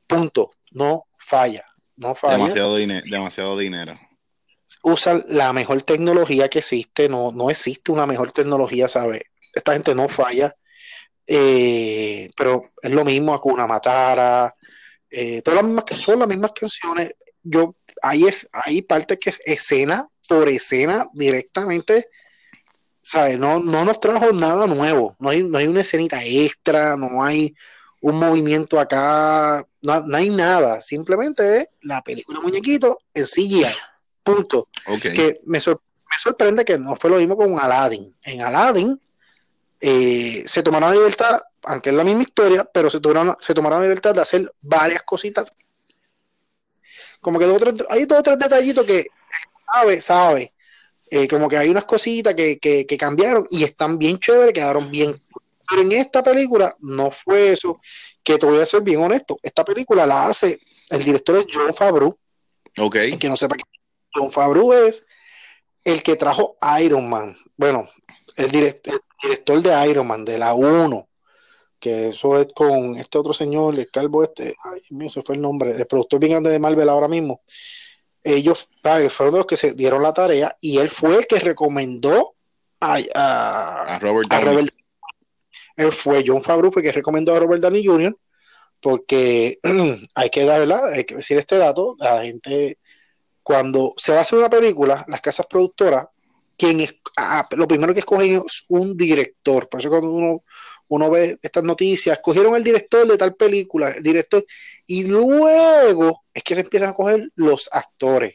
punto. 0.07 0.53
No 0.71 1.07
falla, 1.19 1.65
no 1.97 2.15
falla. 2.15 2.39
Demasiado, 2.39 2.77
demasiado 2.77 3.59
dinero. 3.59 3.99
Usa 4.83 5.25
la 5.29 5.53
mejor 5.53 5.83
tecnología 5.83 6.49
que 6.49 6.61
existe, 6.61 7.09
no, 7.09 7.33
no 7.33 7.51
existe 7.51 7.91
una 7.91 8.07
mejor 8.07 8.31
tecnología, 8.31 8.89
¿sabes? 8.89 9.23
Esta 9.55 9.73
gente 9.73 9.94
no 9.94 10.08
falla, 10.08 10.55
eh, 11.26 12.31
pero 12.37 12.64
es 12.82 12.91
lo 12.91 13.05
mismo, 13.05 13.35
Akuna 13.35 13.67
Matara, 13.67 14.55
eh, 15.11 15.43
todas 15.43 15.62
las 15.62 15.64
mismas, 15.64 15.85
son 15.97 16.19
las 16.19 16.29
mismas 16.29 16.52
canciones. 16.52 17.14
Yo, 17.43 17.76
ahí 18.02 18.25
es, 18.25 18.49
hay 18.52 18.82
parte 18.82 19.19
que 19.19 19.31
es 19.31 19.41
escena 19.44 20.05
por 20.29 20.49
escena 20.49 21.08
directamente, 21.12 22.08
¿sabes? 23.02 23.38
No, 23.38 23.58
no 23.58 23.85
nos 23.85 24.00
trajo 24.00 24.32
nada 24.32 24.67
nuevo, 24.67 25.17
no 25.19 25.31
hay, 25.31 25.43
no 25.43 25.58
hay 25.58 25.67
una 25.67 25.81
escenita 25.81 26.23
extra, 26.25 26.96
no 26.96 27.23
hay 27.23 27.55
un 28.00 28.17
movimiento 28.17 28.81
acá, 28.81 29.64
no, 29.82 30.17
hay 30.17 30.31
nada, 30.31 30.81
simplemente 30.81 31.58
es 31.58 31.69
la 31.82 32.03
película 32.03 32.41
muñequito 32.41 32.99
en 33.12 33.25
CGI, 33.25 33.67
punto. 34.23 34.69
Que 35.00 35.41
me, 35.44 35.61
sorprende 35.61 36.64
que 36.64 36.79
no 36.79 36.96
fue 36.96 37.11
lo 37.11 37.17
mismo 37.17 37.37
con 37.37 37.58
Aladdin. 37.58 38.14
En 38.23 38.43
Aladdin 38.43 39.00
eh, 39.81 40.43
se 40.47 40.62
tomaron 40.62 40.91
la 40.91 40.97
libertad, 40.97 41.41
aunque 41.62 41.91
es 41.91 41.97
la 41.97 42.05
misma 42.05 42.23
historia, 42.23 42.65
pero 42.65 42.91
se 42.91 43.00
tomaron, 43.00 43.37
se 43.41 43.55
tomaron 43.55 43.81
la 43.81 43.87
libertad 43.87 44.15
de 44.15 44.21
hacer 44.21 44.53
varias 44.61 45.03
cositas. 45.03 45.50
Como 47.21 47.38
que 47.38 47.44
hay 47.91 48.05
dos 48.06 48.19
o 48.19 48.23
tres 48.23 48.38
detallitos 48.38 48.85
que 48.87 49.06
sabe, 49.73 50.00
sabe. 50.00 50.53
Eh, 51.11 51.27
como 51.27 51.49
que 51.49 51.56
hay 51.56 51.69
unas 51.69 51.85
cositas 51.85 52.35
que, 52.35 52.97
cambiaron 52.99 53.47
y 53.50 53.65
están 53.65 53.99
bien 53.99 54.19
chéveres, 54.19 54.55
quedaron 54.55 54.91
bien. 54.91 55.21
Pero 55.69 55.82
en 55.82 55.93
esta 55.93 56.23
película 56.23 56.75
no 56.81 57.11
fue 57.11 57.53
eso, 57.53 57.81
que 58.23 58.38
te 58.38 58.47
voy 58.47 58.61
a 58.61 58.67
ser 58.67 58.82
bien 58.82 59.00
honesto. 59.00 59.38
Esta 59.43 59.65
película 59.65 60.06
la 60.06 60.27
hace, 60.27 60.59
el 60.91 61.05
director 61.05 61.37
es 61.37 61.47
John 61.53 61.75
Favreau. 61.75 62.17
Ok. 62.79 62.96
Que 63.19 63.29
no 63.29 63.37
sepa 63.37 63.56
que 63.56 63.65
John 64.15 64.31
Favreau 64.31 64.72
es 64.72 65.06
el 65.84 66.03
que 66.03 66.17
trajo 66.17 66.56
Iron 66.81 67.08
Man. 67.08 67.37
Bueno, 67.56 67.89
el, 68.44 68.51
director, 68.51 69.03
director 69.23 69.63
de 69.63 69.91
Iron 69.91 70.06
Man, 70.06 70.25
de 70.25 70.39
la 70.39 70.55
1 70.55 71.06
que 71.81 72.11
eso 72.11 72.39
es 72.39 72.49
con 72.55 72.97
este 72.97 73.17
otro 73.19 73.32
señor, 73.32 73.77
el 73.79 73.91
calvo 73.91 74.23
este, 74.23 74.55
ay 74.63 74.82
mío, 74.91 75.09
se 75.09 75.23
fue 75.23 75.37
el 75.37 75.41
nombre, 75.41 75.70
el 75.70 75.87
productor 75.87 76.20
bien 76.20 76.32
grande 76.32 76.51
de 76.51 76.59
Marvel 76.59 76.91
ahora 76.91 77.09
mismo, 77.09 77.41
ellos 78.23 78.69
fueron 79.11 79.37
los 79.37 79.47
que 79.47 79.56
se 79.56 79.73
dieron 79.75 80.03
la 80.03 80.13
tarea 80.13 80.55
y 80.61 80.77
él 80.79 80.91
fue 80.91 81.17
el 81.17 81.27
que 81.27 81.39
recomendó 81.39 82.35
a, 82.81 82.99
a, 83.15 83.99
Robert 83.99 84.29
Downey. 84.29 84.69
él 85.77 85.93
fue 85.93 86.23
John 86.27 86.43
Favreau 86.43 86.70
fue 86.70 86.82
que 86.82 86.93
recomendó 86.93 87.35
a 87.35 87.39
Robert 87.39 87.63
Downey 87.63 87.85
Jr. 87.85 88.15
porque 88.81 89.59
hay 90.15 90.31
que 90.31 90.44
dar, 90.44 90.70
hay 90.85 91.05
que 91.05 91.17
decir 91.17 91.39
este 91.39 91.56
dato, 91.56 91.97
la 91.99 92.23
gente 92.23 92.79
cuando 93.43 93.94
se 93.97 94.13
va 94.13 94.19
a 94.19 94.20
hacer 94.20 94.39
una 94.39 94.51
película, 94.51 95.05
las 95.09 95.23
casas 95.23 95.47
productoras, 95.49 96.06
quien 96.60 96.81
es, 96.81 96.94
lo 97.56 97.67
primero 97.67 97.94
que 97.94 98.00
escogen 98.00 98.43
es 98.46 98.64
un 98.69 98.94
director, 98.94 99.67
por 99.67 99.81
eso 99.81 99.88
cuando 99.88 100.10
uno 100.10 100.44
uno 100.88 101.08
ve 101.08 101.38
estas 101.40 101.62
noticias, 101.62 102.17
escogieron 102.17 102.56
el 102.56 102.64
director 102.64 103.06
de 103.06 103.17
tal 103.17 103.36
película, 103.36 103.90
el 103.90 104.02
director, 104.02 104.44
y 104.86 105.05
luego 105.05 106.24
es 106.34 106.43
que 106.43 106.56
se 106.56 106.62
empiezan 106.62 106.90
a 106.90 106.94
coger 106.94 107.31
los 107.36 107.70
actores. 107.72 108.34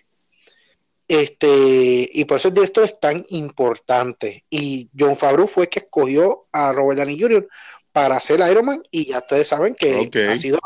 Este, 1.06 2.10
y 2.14 2.24
por 2.24 2.38
eso 2.38 2.48
el 2.48 2.54
director 2.54 2.86
es 2.86 2.98
tan 2.98 3.26
importante. 3.30 4.46
Y 4.50 4.90
John 4.98 5.18
Favreau 5.18 5.50
fue 5.50 5.66
el 5.66 5.70
que 5.70 5.80
escogió 5.80 6.48
a 6.54 6.72
Robert 6.72 7.00
Downey 7.00 7.20
Jr. 7.20 7.48
para 7.92 8.16
hacer 8.16 8.40
Iron 8.50 8.66
Man, 8.66 8.82
y 8.90 9.08
ya 9.08 9.18
ustedes 9.18 9.50
saben 9.50 9.76
que 9.76 10.10
ha 10.26 10.38
sido 10.38 10.60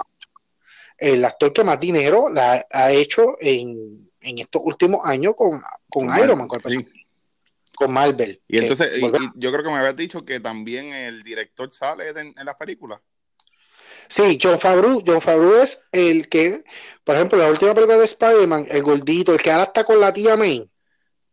el 0.95 1.25
actor 1.25 1.51
que 1.51 1.63
más 1.63 1.79
dinero 1.79 2.29
la 2.29 2.67
ha 2.69 2.91
hecho 2.91 3.35
en, 3.41 4.11
estos 4.21 4.61
últimos 4.63 5.01
años 5.05 5.33
con, 5.35 5.59
con, 5.89 6.05
Iron 6.19 6.37
Man, 6.37 6.47
con 6.47 6.61
el 6.65 6.98
con 7.79 7.93
Marvel. 7.93 8.41
Y 8.45 8.57
entonces, 8.57 8.91
yo 9.35 9.51
creo 9.51 9.63
que 9.63 9.69
me 9.69 9.77
habías 9.77 9.95
dicho 9.95 10.25
que 10.25 10.41
también 10.41 10.91
el 10.91 11.23
director 11.23 11.71
sale 11.71 12.09
en, 12.09 12.35
las 12.43 12.55
películas. 12.55 12.99
Sí, 14.09 14.37
John 14.41 14.59
Favreau, 14.59 15.01
John 15.05 15.21
Favreau 15.21 15.61
es 15.61 15.81
el 15.93 16.27
que, 16.27 16.61
por 17.05 17.15
ejemplo, 17.15 17.37
la 17.37 17.49
última 17.49 17.73
película 17.73 17.97
de 17.97 18.03
Spider-Man, 18.03 18.67
el 18.69 18.83
gordito, 18.83 19.33
el 19.33 19.41
que 19.41 19.49
ahora 19.49 19.63
está 19.63 19.85
con 19.85 19.99
la 19.99 20.11
tía 20.11 20.35
May. 20.35 20.69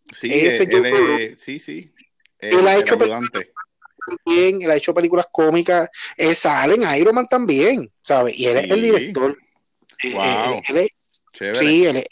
Sí, 0.04 0.30
ese 0.32 0.68
John 0.70 0.84
Favreau, 0.84 1.34
sí, 1.36 1.58
sí. 1.58 1.92
él 2.38 2.68
ha 2.68 2.76
hecho 2.76 2.96
también, 2.96 4.62
él 4.62 4.70
ha 4.70 4.76
hecho 4.76 4.94
películas 4.94 5.26
cómicas, 5.32 5.88
él 6.16 6.36
sale 6.36 6.74
en 6.74 6.96
Iron 6.96 7.14
Man 7.14 7.26
también, 7.26 7.90
¿sabes? 8.02 8.38
Y 8.38 8.46
él 8.46 8.58
es 8.58 8.70
el 8.70 8.82
director. 8.82 9.36
Wow. 10.12 10.62
sí, 11.54 11.86
él 11.86 11.96
es, 11.96 12.06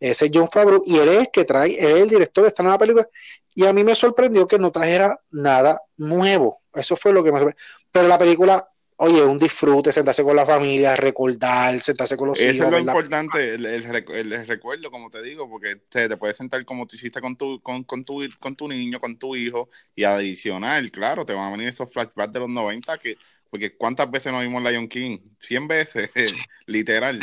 ese 0.00 0.26
es 0.26 0.30
John 0.32 0.48
Favreau, 0.48 0.82
y 0.84 0.98
él 0.98 1.08
es 1.08 1.18
el 1.18 1.30
que 1.32 1.44
trae, 1.44 1.78
él 1.78 1.96
es 1.96 2.02
el 2.02 2.08
director 2.08 2.42
de 2.42 2.48
esta 2.48 2.62
nueva 2.62 2.78
película, 2.78 3.08
y 3.54 3.66
a 3.66 3.72
mí 3.72 3.84
me 3.84 3.94
sorprendió 3.94 4.46
que 4.46 4.58
no 4.58 4.70
trajera 4.70 5.20
nada 5.30 5.80
nuevo, 5.96 6.60
eso 6.74 6.96
fue 6.96 7.12
lo 7.12 7.24
que 7.24 7.32
me 7.32 7.38
sorprendió, 7.38 7.64
pero 7.90 8.08
la 8.08 8.18
película 8.18 8.68
oye, 9.00 9.22
un 9.22 9.38
disfrute, 9.38 9.92
sentarse 9.92 10.24
con 10.24 10.34
la 10.34 10.44
familia, 10.44 10.96
recordar, 10.96 11.78
sentarse 11.78 12.16
con 12.16 12.28
los 12.28 12.40
hijos. 12.40 12.54
Eso 12.54 12.64
es 12.64 12.70
lo 12.70 12.78
importante, 12.78 13.54
el, 13.54 14.46
recuerdo, 14.46 14.90
como 14.90 15.08
te 15.08 15.22
digo, 15.22 15.48
porque 15.48 15.76
te, 15.88 16.16
puedes 16.16 16.36
sentar 16.36 16.64
como 16.64 16.86
tú 16.86 16.96
hiciste 16.96 17.20
con 17.20 17.36
tu, 17.36 17.60
con, 17.60 17.84
con, 17.84 18.04
tu, 18.04 18.28
con 18.40 18.56
tu 18.56 18.66
niño, 18.66 18.98
con 18.98 19.16
tu 19.16 19.36
hijo, 19.36 19.70
y 19.94 20.02
adicional, 20.02 20.90
claro, 20.90 21.24
te 21.24 21.32
van 21.32 21.48
a 21.48 21.50
venir 21.52 21.68
esos 21.68 21.92
flashbacks 21.92 22.32
de 22.32 22.40
los 22.40 22.48
90 22.48 22.98
que, 22.98 23.16
porque 23.48 23.76
¿cuántas 23.76 24.10
veces 24.10 24.32
nos 24.32 24.42
vimos 24.42 24.62
Lion 24.64 24.88
King? 24.88 25.18
100 25.38 25.68
veces, 25.68 26.10
literal, 26.66 27.20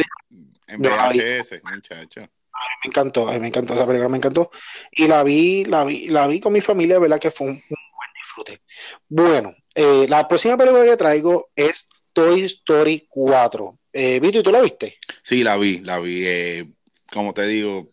en 0.67 0.81
VHS, 0.81 1.61
muchacho. 1.61 2.29
A 2.55 2.67
mí 2.69 2.75
me 2.83 2.89
encantó, 2.89 3.27
a 3.27 3.33
mí 3.33 3.39
me 3.39 3.47
encantó 3.47 3.73
esa 3.73 3.85
película, 3.85 4.09
me 4.09 4.17
encantó. 4.17 4.49
Y 4.91 5.07
la 5.07 5.23
vi, 5.23 5.65
la 5.65 5.83
vi, 5.83 6.07
la 6.07 6.27
vi 6.27 6.39
con 6.39 6.53
mi 6.53 6.61
familia, 6.61 6.99
¿verdad? 6.99 7.19
Que 7.19 7.31
fue 7.31 7.47
un, 7.47 7.61
buen 7.69 8.09
disfrute. 8.15 8.61
Bueno, 9.09 9.55
eh, 9.73 10.05
la 10.07 10.27
próxima 10.27 10.57
película 10.57 10.85
que 10.85 10.97
traigo 10.97 11.49
es 11.55 11.87
Toy 12.13 12.41
Story 12.43 13.07
4. 13.09 13.79
Eh, 13.91 14.19
Vito, 14.19 14.39
¿y 14.39 14.43
tú 14.43 14.51
la 14.51 14.61
viste? 14.61 14.97
Sí, 15.21 15.43
la 15.43 15.57
vi, 15.57 15.79
la 15.79 15.99
vi. 15.99 16.23
Eh, 16.25 16.69
como 17.11 17.33
te 17.33 17.45
digo, 17.45 17.91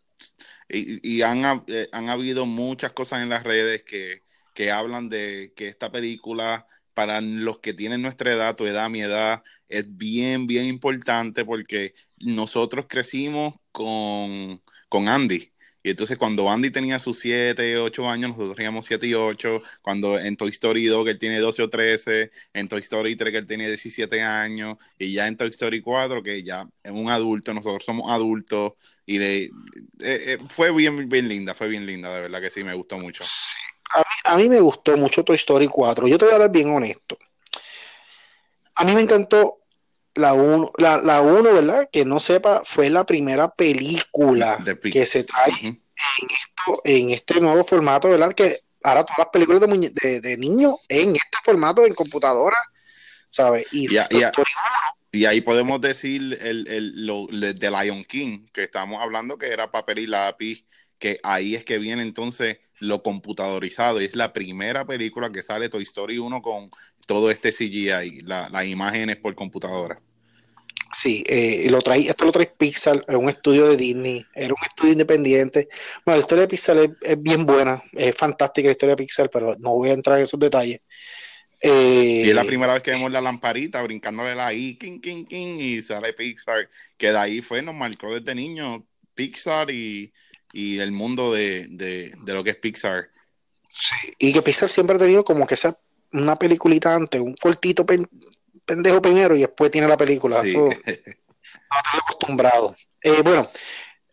y, 0.68 1.22
han, 1.22 1.64
eh, 1.66 1.88
han, 1.92 2.08
habido 2.08 2.46
muchas 2.46 2.92
cosas 2.92 3.22
en 3.22 3.28
las 3.28 3.44
redes 3.44 3.84
que, 3.84 4.22
que 4.54 4.70
hablan 4.70 5.08
de 5.08 5.52
que 5.54 5.68
esta 5.68 5.92
película 5.92 6.66
para 6.94 7.20
los 7.20 7.58
que 7.60 7.74
tienen 7.74 8.02
nuestra 8.02 8.32
edad, 8.32 8.56
tu 8.56 8.66
edad, 8.66 8.90
mi 8.90 9.02
edad, 9.02 9.42
es 9.68 9.96
bien, 9.96 10.46
bien 10.46 10.66
importante 10.66 11.44
porque 11.44 11.94
nosotros 12.18 12.86
crecimos 12.88 13.54
con, 13.72 14.62
con 14.88 15.08
Andy. 15.08 15.52
Y 15.84 15.90
entonces 15.90 16.16
cuando 16.16 16.48
Andy 16.50 16.70
tenía 16.70 16.98
sus 17.00 17.18
7, 17.18 17.78
8 17.78 18.08
años, 18.08 18.30
nosotros 18.30 18.54
teníamos 18.56 18.86
7 18.86 19.06
y 19.06 19.14
8. 19.14 19.62
Cuando 19.82 20.18
en 20.18 20.36
Toy 20.36 20.50
Story 20.50 20.84
2, 20.86 21.04
que 21.04 21.10
él 21.12 21.18
tiene 21.18 21.40
12 21.40 21.62
o 21.62 21.70
13. 21.70 22.30
En 22.54 22.68
Toy 22.68 22.80
Story 22.80 23.16
3, 23.16 23.32
que 23.32 23.38
él 23.38 23.46
tenía 23.46 23.66
17 23.66 24.22
años. 24.22 24.76
Y 24.98 25.12
ya 25.12 25.26
en 25.26 25.36
Toy 25.36 25.48
Story 25.50 25.80
4, 25.80 26.22
que 26.22 26.42
ya 26.44 26.68
es 26.82 26.92
un 26.92 27.10
adulto, 27.10 27.52
nosotros 27.52 27.84
somos 27.84 28.12
adultos. 28.12 28.74
Y 29.06 29.18
le, 29.18 29.44
eh, 29.44 29.50
eh, 30.00 30.38
fue 30.48 30.72
bien, 30.72 31.08
bien 31.08 31.28
linda, 31.28 31.54
fue 31.54 31.68
bien 31.68 31.84
linda, 31.84 32.14
de 32.14 32.20
verdad 32.22 32.40
que 32.40 32.50
sí, 32.50 32.62
me 32.62 32.74
gustó 32.74 32.98
mucho. 32.98 33.24
Mí, 33.24 33.71
a 34.24 34.36
mí 34.36 34.48
me 34.48 34.60
gustó 34.60 34.96
mucho 34.96 35.24
Toy 35.24 35.36
Story 35.36 35.68
4. 35.68 36.06
Yo 36.06 36.18
te 36.18 36.24
voy 36.26 36.34
a 36.34 36.38
dar 36.38 36.50
bien 36.50 36.74
honesto. 36.74 37.18
A 38.74 38.84
mí 38.84 38.94
me 38.94 39.02
encantó 39.02 39.58
la 40.14 40.34
1, 40.34 40.72
la, 40.78 40.98
la 40.98 41.20
uno, 41.20 41.54
¿verdad? 41.54 41.88
Que 41.90 42.04
no 42.04 42.20
sepa, 42.20 42.62
fue 42.64 42.90
la 42.90 43.04
primera 43.04 43.48
película 43.48 44.62
que 44.82 45.06
se 45.06 45.24
trae 45.24 45.52
en, 45.62 45.80
esto, 46.30 46.80
en 46.84 47.10
este 47.10 47.40
nuevo 47.40 47.64
formato, 47.64 48.10
¿verdad? 48.10 48.32
Que 48.32 48.60
ahora 48.82 49.04
todas 49.04 49.18
las 49.18 49.28
películas 49.28 49.60
de, 49.60 50.20
de, 50.20 50.36
niños 50.36 50.74
en 50.88 51.10
este 51.10 51.38
formato, 51.44 51.86
en 51.86 51.94
computadora, 51.94 52.56
¿sabes? 53.30 53.66
Y, 53.72 53.88
y, 55.12 55.24
ahí 55.24 55.40
podemos 55.40 55.80
decir 55.80 56.38
el, 56.40 56.66
el, 56.68 57.06
lo, 57.06 57.26
de 57.26 57.70
Lion 57.70 58.04
King, 58.04 58.46
que 58.52 58.64
estamos 58.64 59.00
hablando 59.02 59.38
que 59.38 59.48
era 59.48 59.70
papel 59.70 60.00
y 60.00 60.06
lápiz, 60.06 60.64
que 61.02 61.18
ahí 61.24 61.56
es 61.56 61.64
que 61.64 61.78
viene 61.78 62.02
entonces 62.02 62.58
lo 62.78 63.02
computadorizado. 63.02 64.00
Y 64.00 64.04
es 64.04 64.14
la 64.14 64.32
primera 64.32 64.86
película 64.86 65.32
que 65.32 65.42
sale 65.42 65.68
Toy 65.68 65.82
Story 65.82 66.18
1 66.18 66.40
con 66.40 66.70
todo 67.08 67.28
este 67.32 67.50
CGI, 67.50 68.20
la, 68.20 68.48
las 68.48 68.66
imágenes 68.66 69.16
por 69.16 69.34
computadora. 69.34 70.00
Sí, 70.92 71.24
eh, 71.26 71.66
lo 71.70 71.82
trae, 71.82 72.08
esto 72.08 72.24
lo 72.24 72.30
trae 72.30 72.46
Pixar, 72.56 73.04
es 73.08 73.16
un 73.16 73.28
estudio 73.28 73.70
de 73.70 73.76
Disney, 73.76 74.24
era 74.32 74.54
un 74.54 74.64
estudio 74.64 74.92
independiente. 74.92 75.66
Bueno, 76.06 76.18
la 76.18 76.20
historia 76.20 76.42
de 76.42 76.48
Pixar 76.48 76.76
es, 76.76 77.20
bien 77.20 77.46
buena, 77.46 77.82
es 77.94 78.14
fantástica 78.14 78.68
la 78.68 78.72
historia 78.72 78.94
de 78.94 79.02
Pixar, 79.02 79.28
pero 79.28 79.56
no 79.58 79.70
voy 79.70 79.90
a 79.90 79.94
entrar 79.94 80.18
en 80.18 80.22
esos 80.22 80.38
detalles. 80.38 80.82
y 81.60 82.28
es 82.28 82.34
la 82.34 82.42
eh, 82.42 82.46
primera 82.46 82.74
vez 82.74 82.82
que 82.84 82.92
vemos 82.92 83.10
la 83.10 83.20
lamparita 83.20 83.82
brincándole 83.82 84.36
la 84.36 84.54
I, 84.54 84.76
king, 84.76 85.00
king, 85.00 85.24
king, 85.24 85.58
y 85.58 85.82
sale 85.82 86.12
Pixar, 86.12 86.68
que 86.96 87.10
de 87.10 87.18
ahí 87.18 87.42
fue, 87.42 87.60
nos 87.60 87.74
marcó 87.74 88.14
desde 88.14 88.36
niño 88.36 88.86
Pixar 89.16 89.68
y, 89.70 90.12
y 90.52 90.78
el 90.78 90.92
mundo 90.92 91.32
de, 91.32 91.66
de, 91.68 92.12
de, 92.22 92.32
lo 92.32 92.44
que 92.44 92.50
es 92.50 92.56
Pixar. 92.56 93.08
Sí, 93.74 94.14
y 94.18 94.32
que 94.32 94.42
Pixar 94.42 94.68
siempre 94.68 94.96
ha 94.96 94.98
tenido 94.98 95.24
como 95.24 95.46
que 95.46 95.54
esa 95.54 95.78
una 96.12 96.36
peliculita 96.36 96.94
antes, 96.94 97.20
un 97.20 97.34
cortito 97.34 97.86
pendejo 98.64 99.00
primero 99.00 99.34
y 99.34 99.40
después 99.40 99.70
tiene 99.70 99.88
la 99.88 99.96
película. 99.96 100.42
Eso 100.42 100.58
no 100.58 100.70
estoy 100.70 102.00
acostumbrado. 102.00 102.76
Eh, 103.02 103.22
bueno, 103.22 103.48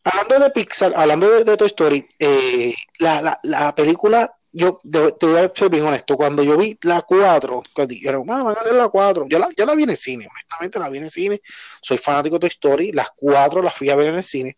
hablando 0.03 0.46
de 0.46 0.51
Pixar, 0.51 0.93
hablando 0.96 1.43
de, 1.43 1.58
Toy 1.58 1.67
Story, 1.67 2.08
eh, 2.17 2.74
la, 3.00 3.22
la, 3.22 3.39
la, 3.43 3.75
película, 3.75 4.34
yo 4.51 4.79
te, 4.89 5.25
voy 5.25 5.38
a 5.38 5.51
ser 5.53 5.69
bien 5.69 5.86
honesto, 5.86 6.15
cuando 6.15 6.41
yo 6.41 6.58
vi 6.58 6.77
la 6.81 7.01
4, 7.01 7.62
dijeron, 7.88 8.25
ah, 8.29 8.43
van 8.43 8.58
a 8.58 8.62
hacer 8.62 8.74
la 8.74 8.88
4, 8.88 9.27
yo 9.29 9.39
la, 9.39 9.48
yo 9.55 9.65
la 9.65 9.75
vi 9.75 9.84
en 9.84 9.91
el 9.91 9.98
cine, 9.98 10.27
honestamente 10.29 10.79
la 10.79 10.89
vi 10.89 10.98
en 10.98 11.03
el 11.03 11.10
cine, 11.10 11.41
soy 11.81 11.98
fanático 11.98 12.36
de 12.36 12.41
Toy 12.41 12.50
Story, 12.50 12.91
las 12.91 13.10
4 13.15 13.62
las 13.62 13.75
fui 13.75 13.89
a 13.89 13.96
ver 13.96 14.08
en 14.08 14.15
el 14.15 14.24
cine, 14.24 14.58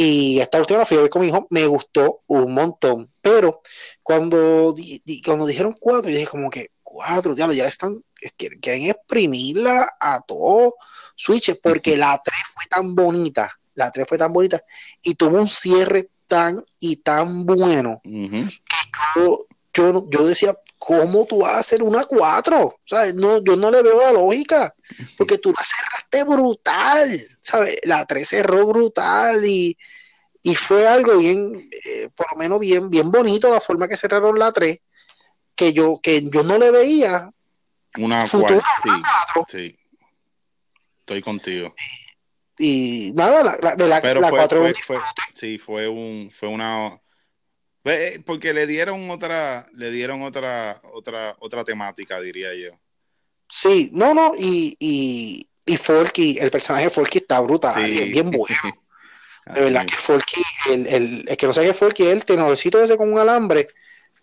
y 0.00 0.38
esta 0.38 0.60
última 0.60 0.78
la 0.78 0.86
fui 0.86 0.96
a 0.96 1.00
ver 1.00 1.10
con 1.10 1.22
mi 1.22 1.26
hijo, 1.26 1.48
me 1.50 1.66
gustó 1.66 2.22
un 2.28 2.54
montón. 2.54 3.10
Pero 3.20 3.62
cuando, 4.00 4.72
cuando 5.24 5.44
dijeron 5.44 5.74
cuatro, 5.76 6.08
yo 6.08 6.18
dije 6.18 6.30
como 6.30 6.50
que 6.50 6.70
cuatro, 6.84 7.34
ya, 7.34 7.52
ya 7.52 7.66
están, 7.66 8.04
quieren 8.36 8.84
exprimirla 8.84 9.96
a 9.98 10.20
todo 10.20 10.76
switch, 11.16 11.58
porque 11.60 11.96
la 11.96 12.22
3 12.24 12.38
fue 12.54 12.66
tan 12.70 12.94
bonita, 12.94 13.50
la 13.74 13.90
3 13.90 14.06
fue 14.08 14.18
tan 14.18 14.32
bonita, 14.32 14.62
y 15.02 15.16
tuvo 15.16 15.36
un 15.36 15.48
cierre 15.48 16.10
tan 16.28 16.64
y 16.78 17.02
tan 17.02 17.44
bueno, 17.44 18.00
que 18.04 18.60
yo, 19.16 19.48
yo, 19.78 20.10
yo 20.10 20.26
decía, 20.26 20.58
¿cómo 20.78 21.24
tú 21.26 21.38
vas 21.38 21.54
a 21.54 21.58
hacer 21.58 21.82
una 21.82 22.04
4? 22.04 22.80
¿Sabes? 22.84 23.14
No, 23.14 23.42
yo 23.42 23.56
no 23.56 23.70
le 23.70 23.82
veo 23.82 24.00
la 24.00 24.12
lógica, 24.12 24.74
porque 25.16 25.38
tú 25.38 25.52
la 25.52 25.62
cerraste 25.62 26.24
brutal, 26.24 27.26
¿sabes? 27.40 27.78
La 27.84 28.04
3 28.04 28.28
cerró 28.28 28.66
brutal 28.66 29.46
y, 29.46 29.76
y 30.42 30.54
fue 30.54 30.86
algo 30.86 31.18
bien, 31.18 31.70
eh, 31.86 32.08
por 32.14 32.32
lo 32.32 32.38
menos 32.38 32.58
bien, 32.58 32.90
bien 32.90 33.10
bonito 33.10 33.50
la 33.50 33.60
forma 33.60 33.88
que 33.88 33.96
cerraron 33.96 34.38
la 34.38 34.52
3, 34.52 34.80
que 35.54 35.72
yo, 35.72 36.00
que 36.02 36.28
yo 36.28 36.42
no 36.42 36.58
le 36.58 36.70
veía. 36.70 37.30
Una 37.98 38.26
4, 38.28 38.60
sí, 38.82 38.90
sí. 39.48 39.78
Estoy 41.00 41.22
contigo. 41.22 41.74
Y, 42.58 43.12
nada, 43.14 43.44
la, 43.44 43.58
la, 43.76 43.86
la, 43.86 44.00
Pero 44.00 44.20
fue, 44.20 44.30
4 44.30 44.60
fue, 44.60 44.74
fue, 44.74 44.98
sí, 45.34 45.58
fue 45.58 45.86
un, 45.88 46.32
fue 46.36 46.48
una 46.48 47.00
porque 48.24 48.52
le 48.52 48.66
dieron 48.66 49.10
otra, 49.10 49.66
le 49.72 49.90
dieron 49.90 50.22
otra, 50.22 50.80
otra, 50.92 51.36
otra 51.38 51.64
temática, 51.64 52.20
diría 52.20 52.54
yo. 52.54 52.78
Sí, 53.48 53.90
no, 53.92 54.14
no, 54.14 54.32
y, 54.38 54.76
y, 54.78 55.48
y 55.64 55.76
Forky, 55.76 56.38
el 56.38 56.50
personaje 56.50 56.84
de 56.84 56.90
Forky 56.90 57.18
está 57.18 57.40
brutal, 57.40 57.84
es 57.84 58.10
bien 58.10 58.30
bueno. 58.30 58.56
De 59.54 59.62
verdad 59.62 59.86
que 59.86 59.94
Forky, 59.94 60.42
el, 60.70 60.86
el, 60.86 61.24
el, 61.26 61.36
que 61.38 61.46
no 61.46 61.54
sabe 61.54 61.68
que 61.68 61.72
Forky 61.72 62.02
es 62.02 62.12
el 62.12 62.24
tenorcito 62.26 62.82
ese 62.82 62.98
con 62.98 63.10
un 63.10 63.18
alambre, 63.18 63.68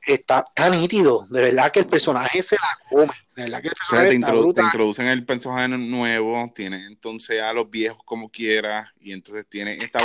está 0.05 0.45
tan 0.53 0.79
nítido. 0.79 1.25
De 1.31 1.41
verdad 1.41 1.71
que 1.71 1.79
el 1.79 1.87
personaje 1.87 2.43
se 2.43 2.55
la 2.57 2.77
come. 2.87 3.13
De 3.35 3.43
verdad 3.43 3.61
que 3.61 3.69
el 3.69 3.73
personaje 3.73 4.05
te, 4.05 4.19
te, 4.53 4.61
introducen 4.61 5.07
el 5.07 5.25
personaje 5.25 5.67
nuevo, 5.69 6.51
tiene 6.53 6.85
entonces 6.85 7.41
a 7.41 7.53
los 7.53 7.69
viejos 7.71 7.99
como 8.05 8.29
quiera, 8.29 8.93
y 8.99 9.13
entonces 9.13 9.47
tiene 9.49 9.77
esta. 9.77 9.99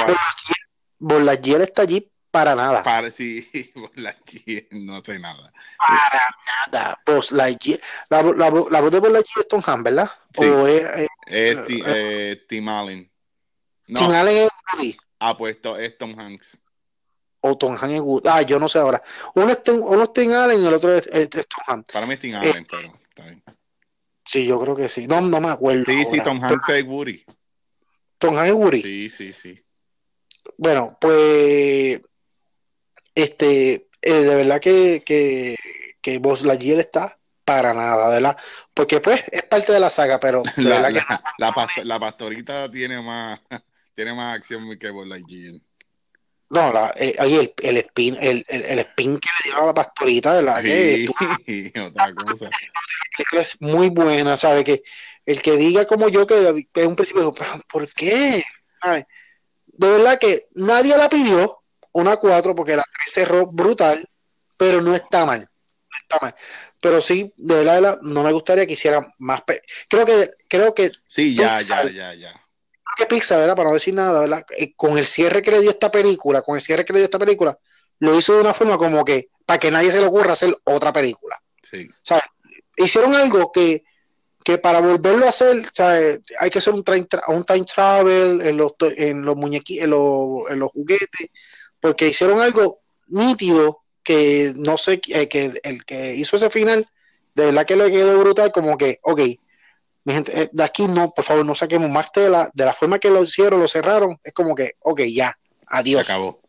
Bolagier 0.99 1.61
está 1.63 1.83
allí 1.83 2.11
para 2.31 2.55
nada. 2.55 2.83
Para 2.83 3.11
sí, 3.11 3.49
no 4.71 5.01
sé 5.01 5.19
nada. 5.19 5.53
Para 5.79 6.37
nada. 6.73 7.01
Buzz 7.05 7.33
Lightyear. 7.33 7.81
La, 8.09 8.23
la, 8.23 8.51
la, 8.71 8.81
voz 8.81 8.93
de 8.93 9.01
Buzz 9.01 9.13
Lightyear 9.13 9.41
es 9.41 9.49
Tom 9.49 9.63
Hanks, 9.65 9.85
¿verdad? 9.85 10.11
Sí. 10.33 10.45
O 10.45 10.67
es, 10.67 10.83
eh, 10.83 11.09
eh, 11.27 11.65
eh, 11.69 12.45
Tim 12.49 12.69
Allen. 12.69 13.11
No. 13.89 14.01
Tim 14.01 14.11
Allen 14.11 14.37
es 14.37 14.51
Woody. 14.73 14.97
Ah, 15.19 15.37
pues 15.37 15.59
es 15.79 15.99
Tom 15.99 16.19
Hanks. 16.19 16.59
O 17.41 17.57
Tom 17.59 17.73
Hanks 17.73 17.95
es 17.95 18.01
Woody. 18.01 18.29
Ah, 18.29 18.43
yo 18.43 18.59
no 18.59 18.69
sé 18.69 18.79
ahora. 18.79 19.03
Uno 19.35 19.51
es, 19.51 19.63
Tim, 19.63 19.83
uno 19.83 20.05
es 20.05 20.13
Tim 20.13 20.33
Allen 20.33 20.63
y 20.63 20.67
el 20.67 20.75
otro 20.75 20.95
es, 20.95 21.07
es, 21.09 21.29
es 21.35 21.47
Tom 21.49 21.65
Hanks. 21.67 21.93
Para 21.93 22.07
mí 22.07 22.15
es 22.15 22.21
Tim 22.21 22.37
Allen, 22.37 22.67
pero 22.71 22.95
está 23.03 23.25
bien. 23.25 23.43
Sí, 24.25 24.47
yo 24.47 24.61
creo 24.61 24.77
que 24.77 24.89
sí. 24.89 25.09
No, 25.09 25.21
no 25.21 25.41
me 25.41 25.49
acuerdo. 25.49 25.83
Sí, 25.85 25.93
ahora. 25.93 26.11
sí, 26.11 26.21
Tom 26.23 26.45
Hanks 26.45 26.69
es 26.69 26.85
Woody. 26.85 27.25
Tom 28.19 28.39
Hanks 28.39 28.51
es 28.51 28.55
Woody. 28.55 28.83
Sí, 28.83 29.11
sí, 29.11 29.33
sí. 29.33 29.65
Bueno, 30.57 30.97
pues 31.01 32.01
este, 33.15 33.89
eh, 34.03 34.13
de 34.13 34.35
verdad 34.35 34.61
que, 34.61 35.03
que, 35.05 35.57
que 36.01 36.19
Buzz 36.19 36.45
Lightyear 36.45 36.81
está 36.81 37.19
para 37.45 37.75
nada, 37.75 38.09
¿verdad? 38.09 38.37
Porque 38.73 39.01
pues 39.01 39.23
es 39.31 39.43
parte 39.43 39.73
de 39.73 39.81
la 39.81 39.91
saga, 39.91 40.21
pero 40.21 40.43
de 40.57 40.63
la, 40.63 40.81
la, 40.81 40.93
que 40.93 41.01
la, 41.39 41.53
pastor, 41.53 41.87
la, 41.87 42.01
pastorita 42.01 42.71
tiene 42.71 43.01
más, 43.01 43.41
tiene 43.95 44.15
más 44.15 44.37
acción 44.37 44.79
que 44.79 44.91
Buzz 44.91 45.09
Lightyear. 45.09 45.61
No, 46.51 46.73
la, 46.73 46.93
eh, 46.97 47.15
el, 47.19 47.55
el, 47.63 47.77
spin, 47.77 48.17
el, 48.21 48.45
el, 48.49 48.63
el, 48.63 48.79
spin 48.81 49.21
que 49.21 49.29
le 49.39 49.51
dio 49.51 49.63
a 49.63 49.67
la 49.67 49.75
pastorita, 49.75 50.35
¿verdad? 50.35 50.61
Sí, 50.63 51.73
que 51.73 51.81
otra 51.87 52.13
cosa. 52.15 52.51
Es 53.33 53.61
muy 53.61 53.89
buena, 53.89 54.37
¿sabe? 54.37 54.65
Que 54.65 54.83
el 55.27 55.43
que 55.43 55.57
diga 55.57 55.87
como 55.87 56.09
yo 56.09 56.27
que 56.27 56.67
es 56.75 56.87
un 56.87 56.97
principio, 56.97 57.33
pero 57.33 57.53
¿por 57.69 57.93
qué? 57.93 58.43
De 59.67 59.89
verdad 59.89 60.19
que 60.19 60.49
nadie 60.55 60.97
la 60.97 61.09
pidió, 61.09 61.60
una 61.93 62.17
4, 62.17 62.55
porque 62.55 62.77
la 62.77 62.85
3 62.85 63.13
cerró 63.13 63.47
brutal, 63.47 64.09
pero 64.57 64.81
no 64.81 64.95
está 64.95 65.25
mal. 65.25 65.41
No 65.41 65.99
está 66.03 66.19
mal. 66.21 66.35
Pero 66.81 67.03
sí, 67.03 67.33
de 67.37 67.65
verdad, 67.65 67.99
no 68.03 68.23
me 68.23 68.33
gustaría 68.33 68.67
que 68.67 68.75
hiciera 68.75 69.13
más. 69.19 69.43
Creo 69.89 70.07
que, 70.07 70.31
creo 70.49 70.75
que. 70.75 70.91
Sí, 71.09 71.35
ya, 71.35 71.61
ya, 71.61 71.89
ya, 71.91 72.15
ya 72.15 72.41
que 73.01 73.07
Pixar, 73.07 73.39
¿verdad? 73.39 73.57
Para 73.57 73.71
no 73.71 73.75
decir 73.75 73.95
nada, 73.95 74.21
¿verdad? 74.21 74.45
Eh, 74.57 74.75
con 74.77 74.99
el 74.99 75.07
cierre 75.07 75.43
que 75.43 75.51
le 75.51 75.61
dio 75.61 75.71
esta 75.71 75.91
película, 75.91 76.43
con 76.43 76.57
el 76.57 76.61
cierre 76.61 76.85
que 76.85 76.93
le 76.93 77.01
dio 77.01 77.07
esta 77.07 77.19
película, 77.19 77.59
lo 77.99 78.17
hizo 78.17 78.35
de 78.35 78.41
una 78.41 78.55
forma 78.55 78.79
como 78.79 79.05
que 79.05 79.31
para 79.45 79.59
que 79.59 79.71
nadie 79.71 79.91
se 79.91 80.01
le 80.01 80.07
ocurra 80.07 80.33
hacer 80.33 80.57
otra 80.65 80.93
película. 80.93 81.37
Sí. 81.63 81.89
O 81.91 82.03
sea, 82.03 82.23
hicieron 82.77 83.15
algo 83.15 83.51
que, 83.53 83.85
que 84.45 84.59
para 84.59 84.81
volverlo 84.81 85.27
a 85.27 85.31
hacer, 85.31 85.59
o 85.59 85.73
sea, 85.73 85.99
hay 86.39 86.51
que 86.51 86.59
hacer 86.59 86.75
un, 86.75 86.85
un 87.29 87.45
time 87.45 87.65
travel 87.65 88.41
en 88.43 88.57
los, 88.57 88.75
en 88.81 89.23
los 89.23 89.37
muñequitos, 89.37 89.85
en 89.85 89.91
los, 89.91 90.51
en 90.51 90.59
los 90.59 90.71
juguetes, 90.71 91.31
porque 91.81 92.09
hicieron 92.09 92.41
algo 92.41 92.81
nítido 93.09 93.83
que 94.03 94.53
no 94.57 94.77
sé, 94.77 95.01
eh, 95.09 95.29
que 95.29 95.53
el 95.63 95.85
que 95.85 96.15
hizo 96.15 96.37
ese 96.37 96.51
final, 96.51 96.87
de 97.35 97.47
verdad 97.47 97.67
que 97.67 97.77
le 97.77 97.91
quedó 97.91 98.19
brutal, 98.19 98.53
como 98.53 98.77
que, 98.77 98.99
ok, 99.03 99.21
mi 100.05 100.15
gente, 100.15 100.43
eh, 100.43 100.51
de 100.51 100.65
aquí 100.65 100.89
no, 100.89 101.11
por 101.11 101.25
favor, 101.25 101.45
no 101.45 101.55
saquemos 101.55 101.91
más 101.91 102.11
tela. 102.11 102.51
De 102.55 102.65
la 102.65 102.73
forma 102.73 102.99
que 102.99 103.11
lo 103.11 103.23
hicieron, 103.23 103.61
lo 103.61 103.69
cerraron, 103.69 104.19
es 104.25 104.33
como 104.33 104.55
que, 104.55 104.73
ok, 104.81 105.03
ya, 105.03 105.39
adiós. 105.67 106.09
acabó. 106.09 106.41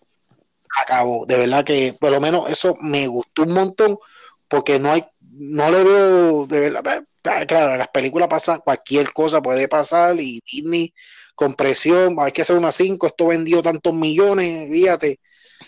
Acabó. 0.81 1.25
De 1.25 1.37
verdad 1.37 1.65
que, 1.65 1.95
por 1.99 2.11
lo 2.11 2.21
menos, 2.21 2.49
eso 2.49 2.75
me 2.81 3.07
gustó 3.07 3.43
un 3.43 3.51
montón, 3.51 3.99
porque 4.47 4.79
no 4.79 4.91
hay, 4.91 5.05
no 5.19 5.69
le 5.69 5.83
veo, 5.83 6.47
de 6.47 6.59
verdad, 6.59 7.03
eh, 7.23 7.45
claro, 7.45 7.73
en 7.73 7.79
las 7.79 7.89
películas 7.89 8.29
pasa 8.29 8.59
cualquier 8.59 9.11
cosa, 9.11 9.41
puede 9.41 9.67
pasar, 9.67 10.19
y 10.19 10.39
Disney 10.49 10.93
con 11.41 11.55
presión, 11.55 12.17
hay 12.19 12.31
que 12.31 12.43
hacer 12.43 12.55
una 12.55 12.71
5, 12.71 13.07
esto 13.07 13.25
vendió 13.25 13.63
tantos 13.63 13.95
millones, 13.95 14.69
fíjate. 14.69 15.19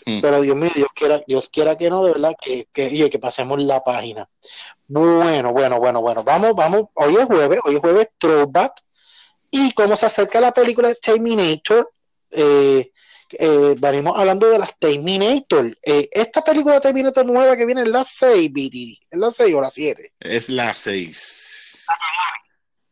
Mm. 0.05 0.21
Pero 0.21 0.39
Dios 0.39 0.55
mío, 0.55 0.69
Dios 0.75 0.89
quiera, 0.93 1.23
Dios 1.25 1.49
quiera 1.49 1.75
que 1.75 1.89
no, 1.89 2.05
de 2.05 2.11
verdad, 2.11 2.35
que, 2.39 2.67
que, 2.71 3.09
que 3.09 3.17
pasemos 3.17 3.59
la 3.59 3.83
página. 3.83 4.29
Bueno, 4.85 5.51
bueno, 5.51 5.79
bueno, 5.79 5.99
bueno. 5.99 6.23
Vamos, 6.23 6.53
vamos. 6.55 6.89
Hoy 6.93 7.15
es 7.15 7.25
jueves, 7.25 7.59
hoy 7.63 7.73
es 7.73 7.81
jueves 7.81 8.07
Throwback. 8.19 8.73
Y 9.49 9.71
como 9.71 9.97
se 9.97 10.05
acerca 10.05 10.39
la 10.39 10.51
película 10.51 10.89
de 10.89 10.95
Terminator, 10.95 11.91
eh, 12.29 12.91
eh, 13.31 13.75
venimos 13.79 14.15
hablando 14.15 14.47
de 14.51 14.59
las 14.59 14.77
Terminator. 14.77 15.75
Eh, 15.81 16.07
esta 16.11 16.43
película 16.43 16.75
de 16.75 16.81
Terminator 16.81 17.25
nueva 17.25 17.57
que 17.57 17.65
viene 17.65 17.81
es 17.81 17.87
la 17.87 18.03
6, 18.03 18.51
BTD. 18.51 19.07
¿Es 19.09 19.17
la 19.17 19.31
6 19.31 19.55
o 19.55 19.61
la 19.61 19.69
7? 19.71 20.13
Es 20.19 20.49
la 20.49 20.75
6. 20.75 21.85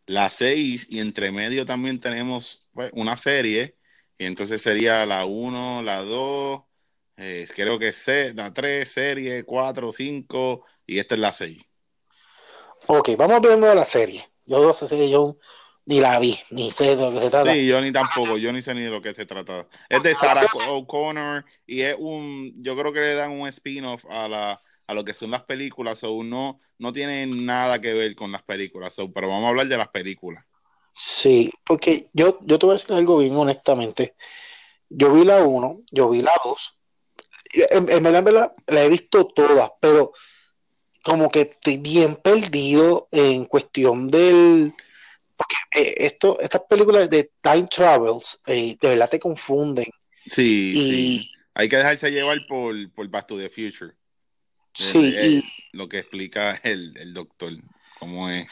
La 0.08 0.32
6 0.32 0.88
y 0.90 1.00
entre 1.00 1.32
medio 1.32 1.64
también 1.64 2.00
tenemos 2.00 2.61
pues, 2.74 2.92
una 2.94 3.16
serie. 3.18 3.76
Y 4.18 4.26
entonces 4.26 4.62
sería 4.62 5.06
la 5.06 5.26
1, 5.26 5.82
la 5.82 6.02
2, 6.04 6.62
eh, 7.18 7.48
creo 7.56 7.80
que 7.80 7.90
es 7.90 8.08
la 8.36 8.54
3, 8.54 8.90
serie 8.90 9.44
4, 9.44 9.92
5 9.92 10.66
y 10.86 11.00
esta 11.00 11.16
es 11.16 11.22
la 11.22 11.34
6. 11.34 11.64
Ok, 12.88 13.10
vamos 13.18 13.42
viendo 13.42 13.74
la 13.74 13.86
serie. 13.86 14.24
Yo 14.46 14.62
no 14.62 14.74
sé 14.74 14.88
si 14.88 15.10
yo 15.10 15.38
ni 15.86 16.00
la 16.00 16.20
vi, 16.20 16.38
ni 16.52 16.70
sé 16.72 16.96
de 16.96 17.02
lo 17.02 17.12
que 17.12 17.24
se 17.24 17.30
trata. 17.32 17.52
Sí, 17.54 17.66
yo 17.66 17.82
ni 17.82 17.92
tampoco, 17.92 18.38
yo 18.38 18.52
ni 18.52 18.62
sé 18.62 18.76
ni 18.76 18.82
de 18.82 18.90
lo 18.90 19.02
que 19.02 19.14
se 19.14 19.26
trata. 19.26 19.68
Es 19.90 20.04
de 20.04 20.14
Sarah 20.14 20.46
O'Connor 20.70 21.46
y 21.66 21.82
es 21.82 21.96
un, 21.98 22.54
yo 22.64 22.78
creo 22.78 22.94
que 22.94 23.00
le 23.00 23.16
dan 23.16 23.32
un 23.32 23.48
spin-off 23.48 24.06
a 24.10 24.28
la 24.28 24.62
a 24.92 24.94
lo 24.94 25.06
que 25.06 25.14
son 25.14 25.32
las 25.32 25.44
películas, 25.44 26.04
o 26.04 26.22
no, 26.22 26.60
no 26.78 26.92
tiene 26.92 27.26
nada 27.26 27.80
que 27.80 27.94
ver 27.94 28.14
con 28.14 28.32
las 28.32 28.44
películas, 28.44 28.96
pero 29.14 29.30
vamos 29.30 29.46
a 29.46 29.50
hablar 29.50 29.68
de 29.68 29.78
las 29.78 29.88
películas. 29.88 30.46
Sí, 30.94 31.52
porque 31.66 32.10
yo, 32.14 32.40
yo 32.44 32.60
te 32.60 32.66
voy 32.66 32.74
a 32.74 32.78
decir 32.78 32.94
algo 32.94 33.18
bien 33.18 33.36
honestamente. 33.36 34.16
Yo 34.90 35.14
vi 35.14 35.24
la 35.24 35.42
1, 35.42 35.82
yo 35.92 36.10
vi 36.10 36.22
la 36.22 36.34
2, 36.44 36.78
en, 37.54 38.04
verdad, 38.04 38.54
la 38.68 38.84
he 38.84 38.90
visto 38.90 39.26
todas, 39.28 39.72
pero 39.80 40.14
como 41.04 41.30
que 41.32 41.42
estoy 41.42 41.78
bien 41.78 42.16
perdido 42.16 43.08
en 43.12 43.46
cuestión 43.46 44.08
del 44.08 44.74
porque 45.36 45.56
eh, 45.72 45.96
esto 46.06 46.40
estas 46.40 46.62
películas 46.70 47.10
de 47.10 47.32
time 47.42 47.68
travels 47.68 48.40
eh, 48.46 48.78
de 48.80 48.90
verdad 48.90 49.10
te 49.10 49.20
confunden. 49.20 49.88
Sí, 50.26 50.74
sí, 50.74 51.32
hay 51.56 51.68
que 51.68 51.78
dejarse 51.78 52.12
llevar 52.12 52.38
por, 52.48 52.76
por 52.92 53.08
Back 53.08 53.28
to 53.28 53.38
the 53.38 53.50
Future. 53.50 53.94
Sí 54.74 55.16
y, 55.22 55.44
lo 55.76 55.90
que 55.90 56.00
explica 56.00 56.62
el, 56.64 56.96
el 56.98 57.14
doctor 57.14 57.52
cómo 58.02 58.30
es 58.30 58.48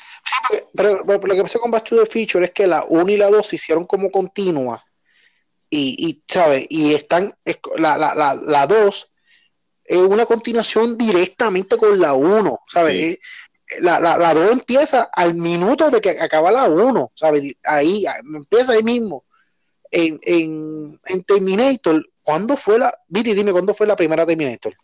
pero, 0.74 1.04
lo 1.04 1.20
que 1.20 1.42
pasa 1.42 1.60
con 1.60 1.72
Back 1.72 1.84
to 1.84 1.98
the 1.98 2.06
Future 2.06 2.46
es 2.46 2.52
que 2.52 2.68
la 2.68 2.86
1 2.88 3.12
y 3.12 3.18
la 3.18 3.30
2 3.30 3.46
se 3.46 3.56
hicieron 3.58 3.86
como 3.86 4.10
continuas 4.12 4.82
y, 5.70 5.96
y 6.08 6.24
¿sabes? 6.28 6.66
y 6.70 6.94
están 6.94 7.34
la, 7.78 7.98
la, 7.98 8.16
la, 8.16 8.36
la 8.36 8.68
2 8.68 9.12
es 9.90 9.98
una 9.98 10.26
continuación 10.26 10.98
directamente 10.98 11.76
con 11.76 12.00
la 12.00 12.14
1, 12.14 12.60
¿sabes? 12.68 12.94
Eh, 12.94 13.20
la, 13.82 14.00
la, 14.00 14.18
la 14.18 14.36
2 14.36 14.52
empieza 14.52 15.10
al 15.12 15.34
minuto 15.34 15.90
de 15.90 16.00
que 16.00 16.12
acaba 16.12 16.52
la 16.52 16.66
1, 16.66 17.12
¿sabes? 17.16 17.56
Ahí, 17.64 18.06
empieza 18.36 18.74
ahí 18.74 18.84
mismo. 18.84 19.26
En, 19.90 20.20
en, 20.22 21.00
en 21.06 21.24
Terminator, 21.24 22.08
¿cuándo 22.22 22.56
fue 22.56 22.78
la... 22.78 22.94
Viti, 23.08 23.34
dime, 23.34 23.52
¿cuándo 23.52 23.74
fue 23.74 23.88
la 23.88 23.96
primera 23.96 24.28
Terminator? 24.28 24.76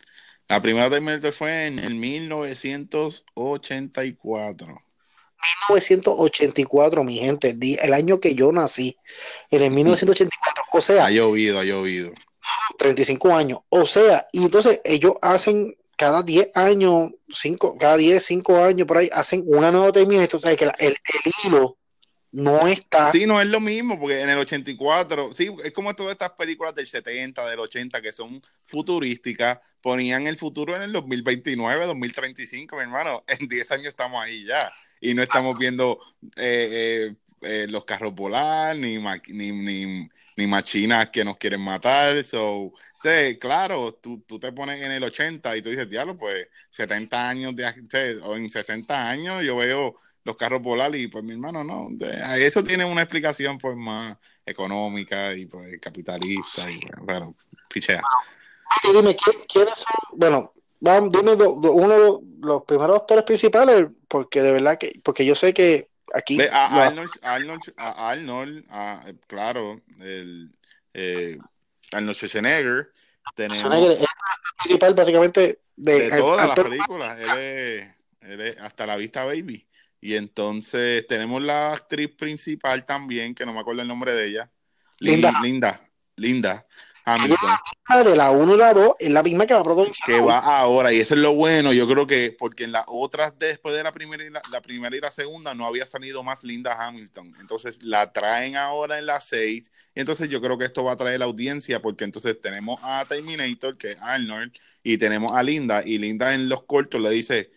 La 0.48 0.62
primera 0.62 0.90
Terminator 0.90 1.34
fue 1.34 1.68
en 1.68 1.80
el 1.80 1.96
1984. 1.96 4.86
1984, 5.70 7.04
mi 7.04 7.20
gente, 7.20 7.58
el, 7.82 7.94
año 7.94 8.20
que 8.20 8.36
yo 8.36 8.52
nací, 8.52 8.98
en 9.50 9.64
el 9.64 9.72
1984, 9.72 10.64
o 10.72 10.82
sea... 10.82 11.06
Ha 11.06 11.12
llovido, 11.12 11.60
ha 11.60 11.64
llovido. 11.64 12.12
35 12.78 13.36
años. 13.36 13.60
O 13.70 13.86
sea, 13.86 14.28
y 14.32 14.44
entonces 14.44 14.82
ellos 14.84 15.14
hacen 15.22 15.76
cada 15.98 16.24
10 16.24 16.52
años, 16.56 17.12
cinco, 17.30 17.78
cada 17.78 17.98
10, 17.98 18.24
5 18.24 18.64
años 18.64 18.88
por 18.88 18.98
ahí, 18.98 19.10
hacen 19.14 19.44
una 19.46 19.72
nueva 19.72 19.92
Terminator. 19.92 20.38
O 20.38 20.42
sea, 20.42 20.56
que 20.56 20.66
el, 20.66 20.72
el, 20.80 20.96
hilo 21.44 21.78
no 22.32 22.68
está. 22.68 23.12
Sí, 23.12 23.26
no 23.26 23.40
es 23.40 23.48
lo 23.48 23.60
mismo, 23.60 24.00
porque 24.00 24.22
en 24.22 24.30
el 24.30 24.38
84, 24.38 25.34
sí, 25.34 25.50
es 25.64 25.72
como 25.72 25.96
todas 25.96 26.12
estas 26.14 26.32
películas 26.32 26.76
del 26.76 26.88
70, 26.88 27.50
del 27.50 27.60
80 27.60 28.02
que 28.02 28.12
son 28.12 28.42
futurísticas, 28.64 29.60
ponían 29.82 30.28
el 30.28 30.38
futuro 30.38 30.76
en 30.76 30.82
el 30.82 30.92
2029, 30.92 31.86
2035, 31.86 32.76
mi 32.76 32.82
hermano. 32.82 33.24
En 33.40 33.48
10 33.48 33.72
años 33.72 33.88
estamos 33.88 34.24
ahí 34.24 34.46
ya. 34.46 34.72
Y 35.00 35.14
no 35.14 35.22
estamos 35.22 35.58
viendo 35.58 36.00
eh, 36.36 37.12
eh, 37.12 37.16
eh, 37.42 37.68
los 37.70 37.86
carros 37.86 38.14
volar, 38.14 38.76
ni, 38.76 38.98
ni, 39.30 39.52
ni 39.52 40.10
ni 40.36 40.48
machinas 40.48 41.10
que 41.10 41.24
nos 41.24 41.38
quieren 41.38 41.62
matar. 41.62 42.26
So, 42.26 42.74
sí, 43.02 43.38
claro, 43.40 43.94
tú, 43.94 44.22
tú, 44.28 44.40
te 44.40 44.52
pones 44.52 44.82
en 44.82 44.92
el 44.92 45.04
80 45.04 45.56
y 45.58 45.62
tú 45.62 45.70
dices, 45.70 45.90
diablo, 45.90 46.18
pues 46.18 46.48
70 46.70 47.30
años 47.30 47.56
de, 47.56 48.20
o 48.22 48.36
en 48.36 48.50
60 48.50 49.10
años 49.10 49.44
yo 49.44 49.56
veo 49.58 49.96
los 50.26 50.36
carros 50.36 50.62
volar 50.62 50.94
y 50.96 51.08
pues 51.08 51.24
mi 51.24 51.34
hermano 51.34 51.64
no. 51.64 51.88
Eso 52.36 52.64
tiene 52.64 52.84
una 52.84 53.04
explicación 53.04 53.58
pues 53.58 53.78
más 53.78 54.18
económica 54.46 55.34
y 55.34 55.46
pues 55.46 55.80
capitalista 55.80 56.70
y 56.70 56.80
bueno, 57.02 57.36
pichea. 57.70 58.02
dime, 58.92 59.16
¿quiénes 59.48 59.78
son? 59.78 60.18
Bueno, 60.18 60.52
dime 60.80 61.34
uno 61.34 61.94
de 61.94 62.20
los 62.40 62.64
primeros 62.64 63.02
actores 63.02 63.24
principales, 63.24 63.88
porque 64.08 64.42
de 64.42 64.52
verdad 64.52 64.80
que, 64.80 65.00
porque 65.04 65.24
yo 65.26 65.36
sé 65.36 65.54
que 65.54 65.90
aquí. 66.14 66.42
A, 66.52 66.88
Arnold, 66.88 67.12
a 67.78 68.10
Arnold, 68.10 68.66
claro, 69.28 69.80
el, 70.00 70.52
eh, 70.96 71.38
Arnold 71.92 72.18
Schwarzenegger. 72.18 72.92
Tenemos, 73.36 73.60
Schwarzenegger 73.60 73.92
es 73.92 74.00
el 74.02 74.08
principal, 74.58 74.94
básicamente, 74.96 75.60
de, 75.76 76.10
todas 76.10 76.48
las 76.48 76.60
películas. 76.60 77.20
Él 77.20 78.42
es, 78.42 78.58
hasta 78.60 78.88
la 78.88 78.96
vista 78.96 79.24
baby. 79.24 79.68
Y 80.02 80.16
entonces 80.16 81.06
tenemos 81.08 81.42
la 81.42 81.74
actriz 81.74 82.10
principal 82.16 82.86
también, 82.86 83.34
que 83.34 83.46
no 83.46 83.54
me 83.54 83.60
acuerdo 83.60 83.82
el 83.82 83.88
nombre 83.88 84.14
de 84.14 84.28
ella. 84.28 84.52
Linda. 85.00 85.34
Linda. 85.42 85.90
Linda 86.16 86.66
de 88.04 88.16
la 88.16 88.32
1 88.32 88.56
y 88.56 88.58
la 88.58 88.74
2 88.74 88.96
es 88.98 89.10
la 89.12 89.22
misma 89.22 89.46
que 89.46 89.54
va 89.54 89.60
a 89.60 89.64
protagonizar. 89.64 90.08
Que 90.08 90.20
va 90.20 90.40
ahora, 90.40 90.92
y 90.92 91.00
eso 91.00 91.14
es 91.14 91.22
lo 91.22 91.36
bueno, 91.36 91.72
yo 91.72 91.88
creo 91.88 92.08
que 92.08 92.36
porque 92.38 92.64
en 92.64 92.72
las 92.72 92.86
otras, 92.88 93.38
después 93.38 93.76
de 93.76 93.84
la 93.84 93.92
primera, 93.92 94.26
y 94.26 94.30
la, 94.32 94.62
primera 94.62 94.96
y 94.96 95.00
la 95.00 95.12
segunda, 95.12 95.54
no 95.54 95.68
había 95.68 95.86
salido 95.86 96.24
más 96.24 96.44
Linda 96.44 96.76
Hamilton. 96.80 97.36
Entonces 97.40 97.84
la 97.84 98.12
traen 98.12 98.58
ahora 98.58 98.98
en 98.98 99.06
la 99.06 99.22
6, 99.22 99.72
y 99.94 100.00
entonces 100.00 100.30
yo 100.30 100.42
creo 100.42 100.58
que 100.58 100.66
esto 100.66 100.84
va 100.84 100.94
a 100.94 100.96
traer 100.96 101.20
la 101.20 101.26
audiencia, 101.26 101.80
porque 101.80 102.06
entonces 102.06 102.42
tenemos 102.42 102.80
a 102.82 103.06
Terminator, 103.06 103.78
que 103.78 103.92
es 103.92 103.98
Arnold, 104.02 104.52
y 104.82 104.98
tenemos 104.98 105.34
a 105.34 105.44
Linda, 105.44 105.84
y 105.86 106.00
Linda 106.00 106.34
en 106.34 106.50
los 106.50 106.64
cortos 106.64 107.00
le 107.00 107.12
dice, 107.12 107.52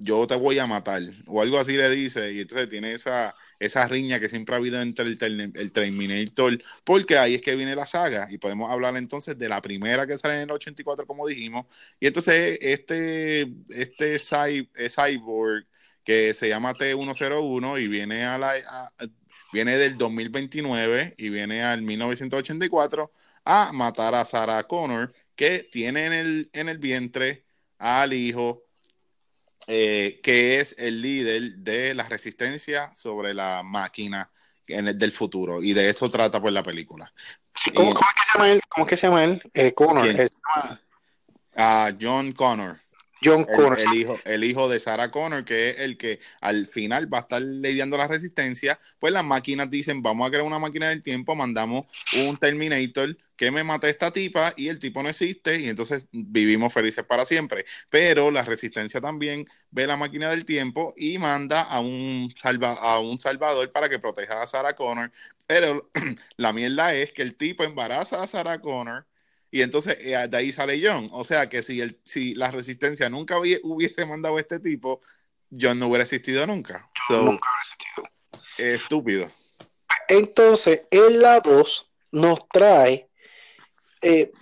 yo 0.00 0.26
te 0.26 0.36
voy 0.36 0.58
a 0.58 0.66
matar, 0.66 1.02
o 1.26 1.42
algo 1.42 1.58
así 1.58 1.76
le 1.76 1.90
dice, 1.90 2.32
y 2.32 2.40
entonces 2.40 2.68
tiene 2.68 2.92
esa, 2.92 3.34
esa 3.58 3.86
riña 3.88 4.20
que 4.20 4.28
siempre 4.28 4.54
ha 4.54 4.58
habido 4.58 4.80
entre 4.80 5.06
el, 5.06 5.52
el 5.54 5.72
Terminator, 5.72 6.58
porque 6.84 7.18
ahí 7.18 7.34
es 7.34 7.42
que 7.42 7.56
viene 7.56 7.74
la 7.76 7.86
saga, 7.86 8.28
y 8.30 8.38
podemos 8.38 8.70
hablar 8.70 8.96
entonces 8.96 9.38
de 9.38 9.48
la 9.48 9.60
primera 9.62 10.06
que 10.06 10.18
sale 10.18 10.36
en 10.36 10.42
el 10.42 10.50
84, 10.52 11.06
como 11.06 11.26
dijimos, 11.26 11.66
y 12.00 12.06
entonces 12.06 12.58
este, 12.60 13.52
este 13.68 14.18
cyborg 14.18 15.66
que 16.04 16.32
se 16.34 16.48
llama 16.48 16.74
T101 16.74 17.78
y 17.82 17.88
viene 17.88 18.24
a 18.24 18.38
la... 18.38 18.54
viene 19.52 19.76
del 19.78 19.96
2029 19.98 21.14
y 21.18 21.28
viene 21.30 21.62
al 21.62 21.82
1984 21.82 23.12
a 23.44 23.72
matar 23.72 24.14
a 24.14 24.24
Sarah 24.24 24.64
Connor, 24.64 25.14
que 25.34 25.60
tiene 25.70 26.06
en 26.06 26.12
el, 26.12 26.50
en 26.52 26.68
el 26.68 26.78
vientre 26.78 27.44
al 27.78 28.12
hijo 28.12 28.64
eh, 29.70 30.20
que 30.22 30.60
es 30.60 30.74
el 30.78 31.02
líder 31.02 31.56
de 31.58 31.94
la 31.94 32.08
resistencia 32.08 32.90
sobre 32.94 33.34
la 33.34 33.62
máquina 33.62 34.30
en 34.66 34.88
el, 34.88 34.96
del 34.96 35.12
futuro. 35.12 35.62
Y 35.62 35.74
de 35.74 35.90
eso 35.90 36.10
trata 36.10 36.40
pues 36.40 36.54
la 36.54 36.62
película. 36.62 37.12
¿cómo, 37.74 37.90
es 37.90 37.96
que 37.96 38.24
se 38.24 38.38
llama 38.38 38.50
él? 38.50 38.60
¿Cómo 38.66 38.86
es 38.86 38.90
que 38.90 38.96
se 38.96 39.06
llama 39.06 39.24
él? 39.24 39.42
Eh, 39.52 39.74
Connor. 39.74 40.30
Ah, 41.54 41.92
John 42.00 42.32
Connor. 42.32 42.78
John 43.22 43.44
Connor. 43.44 43.78
El, 43.78 43.94
hijo, 43.94 44.18
el 44.24 44.44
hijo 44.44 44.68
de 44.68 44.80
Sarah 44.80 45.10
Connor, 45.10 45.44
que 45.44 45.68
es 45.68 45.78
el 45.78 45.96
que 45.96 46.20
al 46.40 46.66
final 46.66 47.12
va 47.12 47.18
a 47.18 47.20
estar 47.22 47.42
lidiando 47.42 47.96
la 47.96 48.06
resistencia, 48.06 48.78
pues 48.98 49.12
las 49.12 49.24
máquinas 49.24 49.70
dicen, 49.70 50.02
vamos 50.02 50.26
a 50.26 50.30
crear 50.30 50.44
una 50.44 50.58
máquina 50.58 50.88
del 50.88 51.02
tiempo, 51.02 51.34
mandamos 51.34 51.86
un 52.16 52.36
Terminator 52.36 53.16
que 53.38 53.52
me 53.52 53.62
mate 53.62 53.88
esta 53.88 54.10
tipa 54.10 54.52
y 54.56 54.68
el 54.68 54.80
tipo 54.80 55.00
no 55.02 55.08
existe 55.08 55.60
y 55.60 55.68
entonces 55.68 56.08
vivimos 56.10 56.72
felices 56.72 57.04
para 57.04 57.24
siempre. 57.24 57.64
Pero 57.88 58.30
la 58.30 58.42
resistencia 58.42 59.00
también 59.00 59.46
ve 59.70 59.86
la 59.86 59.96
máquina 59.96 60.30
del 60.30 60.44
tiempo 60.44 60.92
y 60.96 61.18
manda 61.18 61.62
a 61.62 61.80
un, 61.80 62.32
salva, 62.36 62.72
a 62.72 62.98
un 62.98 63.20
salvador 63.20 63.70
para 63.70 63.88
que 63.88 64.00
proteja 64.00 64.42
a 64.42 64.46
Sarah 64.46 64.74
Connor. 64.74 65.12
Pero 65.46 65.88
la 66.36 66.52
mierda 66.52 66.94
es 66.94 67.12
que 67.12 67.22
el 67.22 67.36
tipo 67.36 67.62
embaraza 67.62 68.22
a 68.22 68.26
Sarah 68.26 68.60
Connor 68.60 69.06
y 69.50 69.62
entonces 69.62 69.96
eh, 70.00 70.26
de 70.28 70.36
ahí 70.36 70.52
sale 70.52 70.80
John. 70.82 71.08
O 71.12 71.24
sea 71.24 71.48
que 71.48 71.62
si, 71.62 71.80
el, 71.80 71.98
si 72.04 72.34
la 72.34 72.50
resistencia 72.50 73.08
nunca 73.08 73.38
hubiese 73.38 74.04
mandado 74.06 74.36
a 74.36 74.40
este 74.40 74.60
tipo, 74.60 75.00
John 75.50 75.78
no 75.78 75.88
hubiera 75.88 76.04
existido 76.04 76.46
nunca. 76.46 76.88
nunca 77.08 77.48
hubiera 77.48 77.60
existido. 77.60 78.08
Estúpido. 78.58 79.30
Entonces, 80.08 80.86
en 80.90 81.20
la 81.20 81.40
2 81.40 81.90
nos 82.12 82.48
trae, 82.48 83.08
eh, 84.02 84.32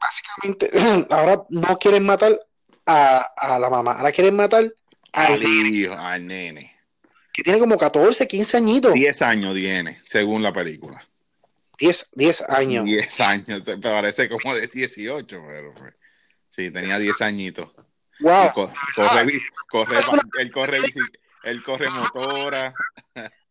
básicamente, 0.00 0.70
ahora 1.10 1.44
no 1.50 1.78
quieren 1.78 2.04
matar 2.04 2.40
a, 2.86 3.18
a, 3.36 3.58
la 3.58 3.68
mamá, 3.68 3.92
ahora 3.92 4.12
quieren 4.12 4.36
matar 4.36 4.72
al, 5.12 5.42
hijo, 5.42 5.94
al 5.94 6.26
nene. 6.26 6.76
Que 7.32 7.42
tiene 7.42 7.58
como 7.58 7.76
14, 7.76 8.26
15 8.26 8.56
añitos. 8.56 8.94
10 8.94 9.22
años 9.22 9.54
tiene, 9.54 9.98
según 10.06 10.42
la 10.42 10.52
película. 10.52 11.06
10, 11.78 12.10
10 12.14 12.42
años. 12.48 12.84
10 12.84 13.20
años, 13.20 13.62
parece 13.82 14.28
como 14.28 14.54
de 14.54 14.66
18, 14.66 15.42
pero 15.46 15.74
pues, 15.74 15.94
sí, 16.50 16.70
tenía 16.70 16.98
10 16.98 17.22
añitos. 17.22 17.70
Wow. 18.20 18.52
corre, 18.52 18.72
corre, 19.68 19.98
él 20.38 20.50
corre, 20.50 20.78
él 21.44 21.62
corre 21.62 21.90
motora. 21.90 22.74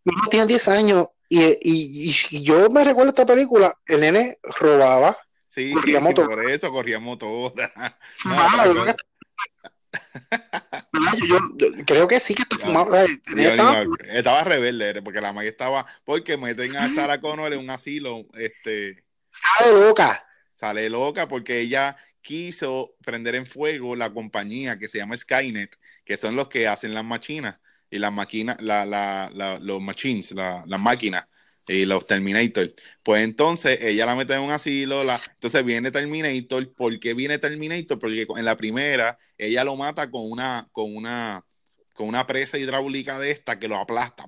No, 0.03 0.13
tiene 0.29 0.47
10 0.47 0.67
años 0.69 1.07
y, 1.29 1.43
y, 1.43 2.15
y, 2.29 2.43
yo 2.43 2.69
me 2.69 2.83
recuerdo 2.83 3.09
esta 3.09 3.25
película, 3.25 3.73
el 3.87 4.01
nene 4.01 4.37
robaba. 4.59 5.17
Sí, 5.49 5.71
corría 5.73 5.99
motora. 5.99 6.27
por 6.35 6.49
eso 6.49 6.71
corría 6.71 6.99
motora. 6.99 7.73
No, 8.25 8.95
yo, 11.27 11.39
yo, 11.57 11.85
creo 11.85 12.07
que 12.07 12.19
sí 12.19 12.33
que 12.35 12.43
está 12.43 12.57
fumado. 12.57 12.95
estaba... 12.95 13.85
estaba 14.11 14.43
rebelde, 14.43 15.01
porque 15.01 15.21
la 15.21 15.33
magia 15.33 15.49
estaba. 15.49 15.85
Porque 16.03 16.37
meten 16.37 16.75
a 16.75 16.87
Sarah 16.89 17.21
Connor 17.21 17.53
en 17.53 17.59
un 17.59 17.69
asilo. 17.69 18.25
Este, 18.33 19.03
sale 19.29 19.79
loca. 19.79 20.25
Sale 20.55 20.89
loca 20.89 21.27
porque 21.27 21.59
ella 21.59 21.97
quiso 22.21 22.95
prender 23.03 23.35
en 23.35 23.45
fuego 23.45 23.95
la 23.95 24.11
compañía 24.11 24.79
que 24.79 24.87
se 24.87 24.97
llama 24.97 25.17
Skynet, 25.17 25.77
que 26.03 26.17
son 26.17 26.35
los 26.35 26.47
que 26.47 26.67
hacen 26.67 26.93
las 26.93 27.03
máquinas 27.03 27.57
y 27.91 27.99
las 27.99 28.11
máquinas, 28.11 28.57
la, 28.61 28.85
la, 28.85 29.29
la, 29.33 29.59
los 29.59 29.81
machines, 29.81 30.31
las 30.31 30.79
máquinas 30.79 31.27
y 31.67 31.85
los 31.85 32.07
Terminator. 32.07 32.73
Pues 33.03 33.23
entonces 33.23 33.79
ella 33.81 34.05
la 34.05 34.15
mete 34.15 34.33
en 34.33 34.41
un 34.41 34.51
asilo, 34.51 35.03
la, 35.03 35.19
entonces 35.33 35.65
viene 35.65 35.91
Terminator. 35.91 36.73
¿Por 36.73 36.99
qué 36.99 37.13
viene 37.13 37.39
Terminator? 37.39 37.99
Porque 37.99 38.27
en 38.35 38.45
la 38.45 38.57
primera 38.57 39.17
ella 39.37 39.63
lo 39.63 39.75
mata 39.75 40.09
con 40.11 40.29
una, 40.29 40.69
con 40.71 40.95
una, 40.95 41.45
con 41.95 42.07
una 42.07 42.25
presa 42.27 42.57
hidráulica 42.57 43.19
de 43.19 43.31
esta 43.31 43.59
que 43.59 43.67
lo 43.67 43.77
aplasta 43.77 44.27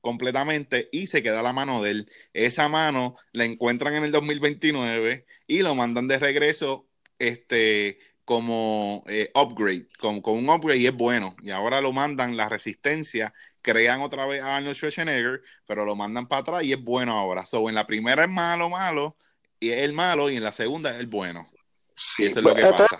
completamente 0.00 0.90
y 0.92 1.06
se 1.06 1.22
queda 1.22 1.42
la 1.42 1.52
mano 1.52 1.82
de 1.82 1.90
él. 1.90 2.10
Esa 2.34 2.68
mano 2.68 3.16
la 3.32 3.44
encuentran 3.44 3.94
en 3.94 4.04
el 4.04 4.12
2029 4.12 5.26
y 5.46 5.62
lo 5.62 5.74
mandan 5.74 6.08
de 6.08 6.18
regreso 6.18 6.88
este 7.18 7.98
como 8.24 9.04
eh, 9.06 9.30
upgrade, 9.34 9.86
con, 9.98 10.20
con, 10.20 10.34
un 10.34 10.48
upgrade 10.48 10.78
y 10.78 10.86
es 10.86 10.94
bueno. 10.94 11.36
Y 11.42 11.50
ahora 11.50 11.80
lo 11.80 11.92
mandan 11.92 12.36
la 12.36 12.48
resistencia, 12.48 13.34
crean 13.60 14.00
otra 14.00 14.26
vez 14.26 14.42
a 14.42 14.56
Arnold 14.56 14.76
Schwarzenegger, 14.76 15.42
pero 15.66 15.84
lo 15.84 15.94
mandan 15.94 16.26
para 16.26 16.40
atrás 16.40 16.64
y 16.64 16.72
es 16.72 16.82
bueno 16.82 17.12
ahora. 17.12 17.44
So, 17.46 17.68
en 17.68 17.74
la 17.74 17.86
primera 17.86 18.24
es 18.24 18.30
malo, 18.30 18.70
malo, 18.70 19.16
y 19.60 19.70
es 19.70 19.82
el 19.82 19.92
malo, 19.92 20.30
y 20.30 20.36
en 20.36 20.42
la 20.42 20.52
segunda 20.52 20.90
es 20.90 21.00
el 21.00 21.06
bueno. 21.06 21.46
Sí, 21.94 22.24
eso 22.26 22.40
es 22.40 22.44
lo 22.44 22.54
que 22.54 22.62
pasa. 22.62 22.98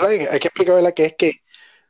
Hay 0.00 0.40
que 0.40 0.48
explicar 0.48 0.94
que 0.94 1.04
es 1.04 1.14
que 1.14 1.42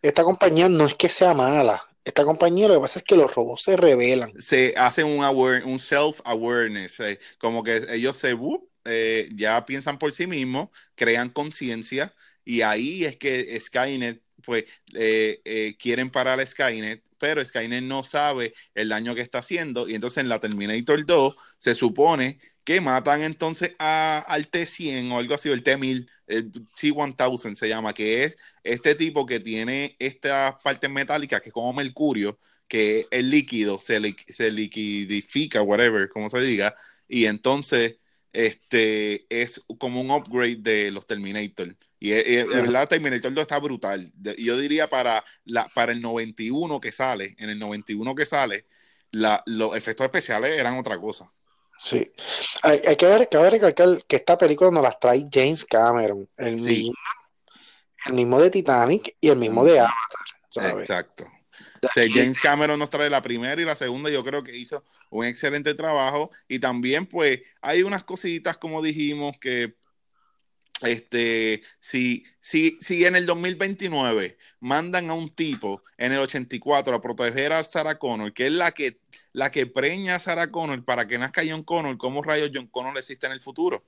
esta 0.02 0.22
compañía 0.22 0.68
no 0.68 0.86
es 0.86 0.94
que 0.94 1.08
sea 1.08 1.34
mala. 1.34 1.82
Esta 2.04 2.24
compañía 2.24 2.68
lo 2.68 2.74
que 2.74 2.80
pasa 2.80 2.98
es 2.98 3.04
que 3.04 3.16
los 3.16 3.34
robots 3.34 3.62
se 3.62 3.76
revelan. 3.76 4.32
Se 4.38 4.74
hacen 4.76 5.06
un, 5.06 5.24
un 5.24 5.78
self-awareness, 5.78 7.00
eh, 7.00 7.18
como 7.38 7.64
que 7.64 7.86
ellos 7.88 8.18
se 8.18 8.36
eh, 8.84 9.30
ya 9.34 9.64
piensan 9.64 9.98
por 9.98 10.12
sí 10.12 10.26
mismos, 10.26 10.68
crean 10.94 11.30
conciencia 11.30 12.14
y 12.44 12.62
ahí 12.62 13.04
es 13.04 13.16
que 13.16 13.58
Skynet, 13.60 14.22
pues, 14.44 14.64
eh, 14.94 15.40
eh, 15.44 15.76
quieren 15.78 16.10
parar 16.10 16.40
a 16.40 16.46
Skynet, 16.46 17.02
pero 17.18 17.44
Skynet 17.44 17.82
no 17.82 18.04
sabe 18.04 18.54
el 18.74 18.90
daño 18.90 19.14
que 19.14 19.22
está 19.22 19.38
haciendo. 19.38 19.88
Y 19.88 19.94
entonces 19.94 20.22
en 20.22 20.28
la 20.28 20.40
Terminator 20.40 21.06
2 21.06 21.36
se 21.58 21.74
supone 21.74 22.38
que 22.64 22.80
matan 22.80 23.22
entonces 23.22 23.74
a, 23.78 24.24
al 24.26 24.50
T100 24.50 25.12
o 25.12 25.18
algo 25.18 25.34
así, 25.34 25.50
el 25.50 25.62
T1000, 25.62 26.08
el 26.26 26.52
T1000 26.52 27.54
se 27.54 27.68
llama, 27.68 27.92
que 27.92 28.24
es 28.24 28.36
este 28.62 28.94
tipo 28.94 29.26
que 29.26 29.40
tiene 29.40 29.96
estas 29.98 30.56
partes 30.62 30.90
metálicas 30.90 31.40
que 31.42 31.50
es 31.50 31.52
como 31.52 31.72
mercurio, 31.72 32.38
que 32.68 33.06
el 33.10 33.30
líquido 33.30 33.80
se, 33.80 34.00
se 34.28 34.50
liquidifica, 34.50 35.62
whatever, 35.62 36.08
como 36.08 36.30
se 36.30 36.40
diga, 36.40 36.74
y 37.08 37.26
entonces 37.26 37.96
este 38.32 39.26
es 39.30 39.62
como 39.78 40.00
un 40.00 40.10
upgrade 40.10 40.56
de 40.56 40.90
los 40.90 41.06
Terminator. 41.06 41.76
Y, 42.04 42.12
es 42.12 42.46
verdad, 42.46 42.86
Terminator 42.86 43.32
2 43.32 43.40
está 43.40 43.58
brutal. 43.58 44.12
Yo 44.36 44.58
diría 44.58 44.90
para, 44.90 45.24
la, 45.46 45.66
para 45.68 45.90
el 45.90 46.02
91 46.02 46.78
que 46.78 46.92
sale, 46.92 47.34
en 47.38 47.48
el 47.48 47.58
91 47.58 48.14
que 48.14 48.26
sale, 48.26 48.66
la, 49.10 49.42
los 49.46 49.74
efectos 49.74 50.04
especiales 50.04 50.50
eran 50.50 50.76
otra 50.76 51.00
cosa. 51.00 51.32
Sí. 51.78 52.06
Hay, 52.60 52.96
que 52.96 53.06
ver, 53.06 53.26
cabe 53.30 53.48
recalcar 53.48 54.04
que 54.06 54.16
esta 54.16 54.36
película 54.36 54.70
nos 54.70 54.82
las 54.82 55.00
trae 55.00 55.24
James 55.32 55.64
Cameron, 55.64 56.28
el, 56.36 56.58
mismo, 56.58 56.92
el 58.04 58.12
mismo 58.12 58.38
de 58.38 58.50
Titanic 58.50 59.16
y 59.18 59.28
el 59.28 59.38
mismo 59.38 59.64
de 59.64 59.80
Avatar. 59.80 60.78
Exacto. 60.78 61.26
James 61.94 62.38
Cameron 62.38 62.78
nos 62.78 62.90
trae 62.90 63.08
la 63.08 63.22
primera 63.22 63.60
y 63.60 63.64
la 63.64 63.76
segunda, 63.76 64.10
yo 64.10 64.22
creo 64.22 64.42
que 64.42 64.54
hizo 64.54 64.84
un 65.08 65.24
excelente 65.24 65.72
trabajo. 65.72 66.30
Y 66.48 66.58
también, 66.58 67.06
pues, 67.06 67.40
hay 67.62 67.82
unas 67.82 68.04
cositas, 68.04 68.58
como 68.58 68.82
dijimos, 68.82 69.38
que 69.38 69.74
este, 70.84 71.62
si, 71.80 72.24
si, 72.40 72.78
si 72.80 73.04
en 73.04 73.16
el 73.16 73.26
2029 73.26 74.36
mandan 74.60 75.10
a 75.10 75.14
un 75.14 75.30
tipo 75.30 75.82
en 75.96 76.12
el 76.12 76.18
84 76.18 76.94
a 76.94 77.00
proteger 77.00 77.52
a 77.52 77.62
Sarah 77.62 77.98
Connor, 77.98 78.32
que 78.32 78.46
es 78.46 78.52
la 78.52 78.72
que, 78.72 79.00
la 79.32 79.50
que 79.50 79.66
preña 79.66 80.16
a 80.16 80.18
Sarah 80.18 80.50
Connor 80.50 80.84
para 80.84 81.06
que 81.06 81.18
nazca 81.18 81.42
John 81.46 81.64
Connor, 81.64 81.96
¿cómo 81.98 82.22
rayos 82.22 82.50
John 82.54 82.68
Connor 82.68 82.96
existe 82.98 83.26
en 83.26 83.32
el 83.32 83.40
futuro? 83.40 83.84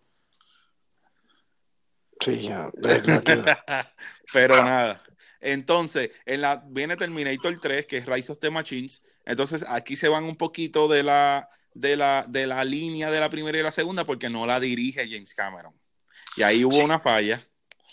Sí, 2.20 2.40
ya. 2.40 2.70
Pero 4.32 4.64
nada. 4.64 5.02
Entonces, 5.40 6.11
en 6.24 6.40
la, 6.40 6.64
viene 6.66 6.96
Terminator 6.96 7.61
3, 7.61 7.87
que 7.87 7.98
es 7.98 8.06
Rise 8.06 8.32
of 8.32 8.38
the 8.38 8.50
Machines. 8.50 9.04
Entonces, 9.24 9.64
aquí 9.68 9.96
se 9.96 10.09
van 10.09 10.24
un 10.24 10.37
poquito 10.37 10.88
de 10.88 11.02
la, 11.02 11.48
de 11.74 11.96
la, 11.96 12.24
de 12.28 12.46
la 12.46 12.64
línea 12.64 13.11
de 13.11 13.20
la 13.20 13.30
primera 13.30 13.59
y 13.59 13.62
la 13.62 13.70
segunda, 13.70 14.04
porque 14.04 14.30
no 14.30 14.46
la 14.46 14.59
dirige 14.59 15.09
James 15.09 15.35
Cameron. 15.35 15.74
Y 16.37 16.42
ahí 16.42 16.64
hubo 16.64 16.77
una 16.85 17.01
falla. 17.01 17.46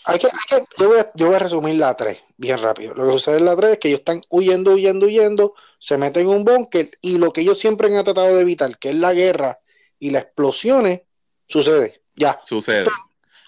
Hay 0.05 0.19
que, 0.19 0.27
hay 0.27 0.59
que, 0.59 0.65
yo, 0.77 0.89
voy 0.89 0.99
a, 0.99 1.11
yo, 1.15 1.27
voy 1.27 1.35
a, 1.35 1.39
resumir 1.39 1.75
la 1.75 1.95
3 1.95 2.23
bien 2.37 2.57
rápido. 2.57 2.93
Lo 2.93 3.05
que 3.05 3.11
sucede 3.13 3.37
en 3.37 3.45
la 3.45 3.55
3 3.55 3.71
es 3.71 3.77
que 3.77 3.87
ellos 3.87 3.99
están 3.99 4.21
huyendo, 4.29 4.73
huyendo, 4.73 5.05
huyendo, 5.05 5.53
se 5.79 5.97
meten 5.97 6.23
en 6.23 6.29
un 6.29 6.43
búnker 6.43 6.91
y 7.01 7.17
lo 7.17 7.31
que 7.31 7.41
ellos 7.41 7.57
siempre 7.57 7.87
han 7.95 8.03
tratado 8.03 8.35
de 8.35 8.41
evitar, 8.41 8.77
que 8.77 8.89
es 8.89 8.95
la 8.95 9.13
guerra 9.13 9.59
y 9.99 10.09
las 10.09 10.23
explosiones, 10.23 11.03
sucede. 11.47 12.01
Ya. 12.15 12.41
Sucede. 12.43 12.85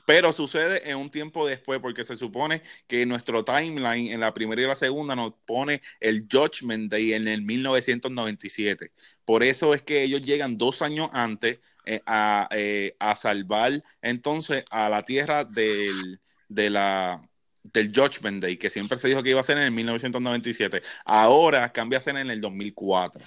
Pero 0.06 0.32
sucede 0.32 0.90
en 0.90 0.98
un 0.98 1.10
tiempo 1.10 1.48
después, 1.48 1.80
porque 1.80 2.04
se 2.04 2.16
supone 2.16 2.62
que 2.88 3.06
nuestro 3.06 3.44
timeline 3.44 4.14
en 4.14 4.20
la 4.20 4.34
primera 4.34 4.62
y 4.62 4.66
la 4.66 4.76
segunda 4.76 5.16
nos 5.16 5.34
pone 5.46 5.82
el 6.00 6.28
Judgment 6.32 6.92
Day 6.92 7.14
en 7.14 7.28
el 7.28 7.42
1997. 7.42 8.92
Por 9.26 9.44
eso 9.44 9.74
es 9.74 9.82
que 9.82 10.04
ellos 10.04 10.22
llegan 10.22 10.58
dos 10.58 10.84
años 10.84 11.10
antes 11.12 11.60
eh, 11.88 12.02
a, 12.06 12.48
eh, 12.52 12.96
a, 13.00 13.16
salvar 13.16 13.84
entonces 14.02 14.64
a 14.72 14.90
la 14.90 15.04
tierra 15.04 15.44
del, 15.44 16.20
del 16.48 17.92
Judgment 17.94 18.42
Day, 18.42 18.58
que 18.58 18.70
siempre 18.70 18.98
se 18.98 19.08
dijo 19.08 19.22
que 19.22 19.32
iba 19.32 19.42
a 19.42 19.44
ser 19.44 19.58
en 19.58 19.66
el 19.66 19.72
1997. 19.72 20.82
Ahora 21.04 21.72
cambia 21.72 22.00
a 22.00 22.02
ser 22.02 22.18
en 22.18 22.30
el 22.30 22.42
2004. 22.42 23.24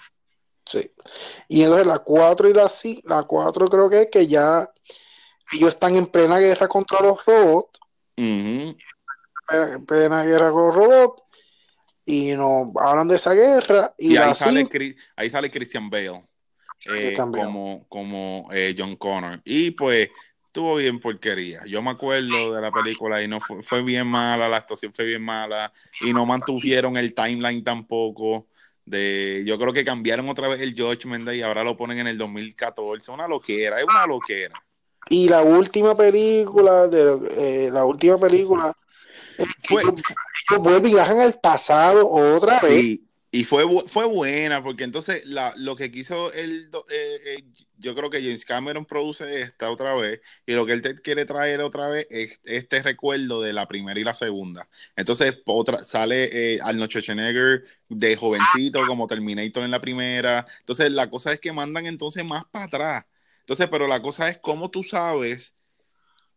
Sí. 0.65 0.91
Y 1.49 1.63
entonces 1.63 1.87
la 1.87 1.99
4 2.01 2.49
y 2.49 2.53
la 2.53 2.71
la 3.05 3.23
4 3.23 3.69
creo 3.69 3.89
que 3.89 4.03
es 4.03 4.09
que 4.11 4.27
ya 4.27 4.69
ellos 5.53 5.75
están 5.75 5.97
en 5.97 6.07
plena 6.07 6.39
guerra 6.39 6.69
contra 6.69 7.01
los 7.01 7.25
robots. 7.25 7.81
en 8.17 8.77
plena 9.87 10.25
guerra 10.25 10.51
con 10.51 10.67
los 10.67 10.75
robots. 10.75 11.23
Y 12.05 12.33
nos 12.33 12.69
hablan 12.77 13.09
de 13.09 13.17
esa 13.17 13.35
guerra. 13.35 13.95
Y, 13.99 14.17
ahí, 14.17 14.35
sale, 14.35 14.67
ahí, 15.15 15.29
sale, 15.29 15.51
Christian 15.51 15.91
Bale. 15.91 16.25
Eh, 16.87 17.13
como, 17.15 17.87
como 17.89 18.49
eh, 18.53 18.75
John 18.77 18.97
Connor. 18.97 19.43
Y 19.45 19.73
pues 19.73 20.09
estuvo 20.47 20.77
bien 20.77 21.01
porquería. 21.01 21.65
Yo 21.67 21.83
me 21.83 21.91
acuerdo 21.91 22.55
de 22.55 22.61
la 22.63 22.71
película 22.71 23.23
y 23.23 23.29
no 23.29 23.41
fue, 23.41 23.63
fue, 23.63 23.83
bien 23.83 24.07
mala, 24.07 24.49
la 24.49 24.57
actuación 24.57 24.93
fue 24.95 25.05
bien 25.05 25.23
mala 25.23 25.73
y 26.01 26.13
no 26.13 26.25
mantuvieron 26.25 26.97
el 26.97 27.15
timeline 27.15 27.63
tampoco. 27.63 28.49
De, 28.85 29.43
yo 29.47 29.59
creo 29.59 29.73
que 29.73 29.85
cambiaron 29.85 30.29
otra 30.31 30.49
vez 30.49 30.61
el 30.61 30.75
Judgment 30.75 31.27
Day 31.27 31.41
y 31.41 31.43
ahora 31.43 31.63
lo 31.63 31.77
ponen 31.77 31.99
en 31.99 32.07
el 32.07 32.17
2014. 32.17 33.11
Una 33.13 33.29
loquera, 33.29 33.79
es 33.79 33.85
una 33.85 34.07
loquera. 34.07 34.55
Y 35.11 35.29
la 35.29 35.43
última 35.43 35.97
película, 35.97 36.87
de 36.89 37.19
eh, 37.37 37.71
la 37.73 37.85
última 37.85 38.19
película, 38.19 38.73
fue, 39.69 39.83
ellos, 39.83 39.95
vuelven 40.61 40.91
y 40.91 40.95
bajan 40.95 41.21
al 41.21 41.35
pasado 41.41 42.09
otra 42.09 42.59
vez. 42.61 43.01
Y 43.31 43.45
fue, 43.45 43.65
fue 43.89 44.07
buena, 44.07 44.63
porque 44.63 44.85
entonces 44.85 45.27
la, 45.27 45.53
lo 45.57 45.77
que 45.77 45.91
quiso 45.91 46.33
el, 46.33 46.71
eh, 46.89 47.21
eh, 47.27 47.45
yo 47.77 47.95
creo 47.95 48.09
que 48.09 48.23
James 48.23 48.47
Cameron 48.47 48.87
produce 48.87 49.43
esta 49.43 49.71
otra 49.71 49.95
vez, 49.95 50.21
y 50.47 50.53
lo 50.53 50.65
que 50.65 50.73
él 50.73 50.81
te 50.81 50.95
quiere 50.95 51.27
traer 51.27 51.61
otra 51.61 51.89
vez 51.89 52.07
es 52.09 52.41
este 52.45 52.81
recuerdo 52.81 53.43
de 53.43 53.53
la 53.53 53.69
primera 53.69 54.01
y 54.01 54.05
la 54.05 54.15
segunda. 54.15 54.67
Entonces 54.97 55.43
otra, 55.45 55.85
sale 55.85 56.55
eh, 56.55 56.59
Arnold 56.63 56.91
Schwarzenegger 56.91 57.65
de 57.91 58.17
jovencito 58.17 58.87
como 58.87 59.07
Terminator 59.07 59.63
en 59.63 59.73
la 59.73 59.81
primera. 59.81 60.47
Entonces 60.61 60.91
la 60.91 61.11
cosa 61.11 61.31
es 61.31 61.39
que 61.39 61.53
mandan 61.53 61.85
entonces 61.85 62.25
más 62.25 62.45
para 62.51 62.65
atrás. 62.65 63.05
Entonces, 63.49 63.69
pero 63.71 63.87
la 63.87 64.03
cosa 64.03 64.29
es 64.29 64.37
cómo 64.37 64.71
tú 64.71 64.83
sabes 64.83 65.55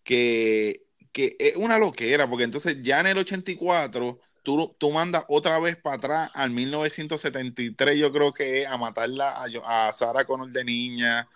que, 0.02 0.86
que 1.12 1.36
es 1.39 1.58
una 1.58 1.78
loquera, 1.78 2.30
porque 2.30 2.45
entonces 2.45 2.80
ya 2.80 3.02
en 3.02 3.08
el 3.08 3.17
84 3.17 4.17
tú, 4.43 4.74
tú 4.78 4.91
mandas 4.91 5.26
otra 5.28 5.60
vez 5.60 5.76
para 5.76 5.97
atrás 5.97 6.32
al 6.34 6.52
1973, 6.52 8.00
yo 8.00 8.13
creo 8.13 8.34
que 8.34 8.62
es, 8.62 8.67
a 8.69 8.78
matarla 8.78 9.43
a, 9.43 9.88
a 9.88 9.91
Sarah 9.91 10.24
Connor 10.24 10.54
de 10.54 10.63
niña. 10.63 11.28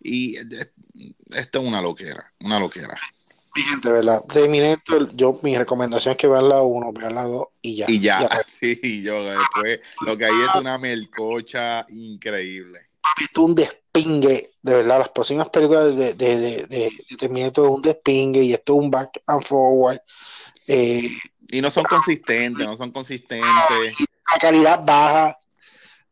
Y 0.00 0.38
esto 0.38 1.60
es 1.60 1.68
una 1.68 1.80
loquera, 1.80 2.32
una 2.40 2.58
loquera. 2.58 2.98
Mi 3.54 3.62
gente, 3.62 3.92
¿verdad? 3.92 4.24
Terminator, 4.24 5.14
yo, 5.14 5.38
mi 5.44 5.56
recomendación 5.56 6.12
es 6.12 6.18
que 6.18 6.26
vean 6.26 6.48
la 6.48 6.62
1, 6.62 6.92
vean 6.94 7.14
la 7.14 7.22
2 7.22 7.46
y 7.62 7.76
ya. 7.76 7.86
Y 7.88 8.00
ya, 8.00 8.28
sí, 8.48 9.02
yo 9.04 9.22
después, 9.22 9.78
lo 10.04 10.18
que 10.18 10.24
hay 10.24 10.34
es 10.48 10.54
una 10.56 10.78
melcocha 10.78 11.86
increíble. 11.90 12.88
Esto 13.20 13.42
es 13.42 13.48
un 13.48 13.54
despingue, 13.54 14.50
de 14.62 14.74
verdad, 14.74 14.98
las 14.98 15.08
próximas 15.10 15.48
películas 15.48 15.96
de, 15.96 16.14
de, 16.14 16.38
de, 16.38 16.66
de, 16.66 17.16
Terminator 17.18 17.66
es 17.66 17.72
un 17.72 17.82
despingue 17.82 18.42
y 18.42 18.52
esto 18.52 18.74
es 18.74 18.78
un 18.80 18.90
back 18.90 19.22
and 19.26 19.44
forward. 19.44 20.00
Eh, 20.66 21.08
y 21.48 21.60
no 21.60 21.70
son 21.70 21.84
consistentes, 21.84 22.66
no 22.66 22.76
son 22.76 22.90
consistentes. 22.90 23.96
La 24.32 24.38
calidad 24.40 24.84
baja. 24.84 25.38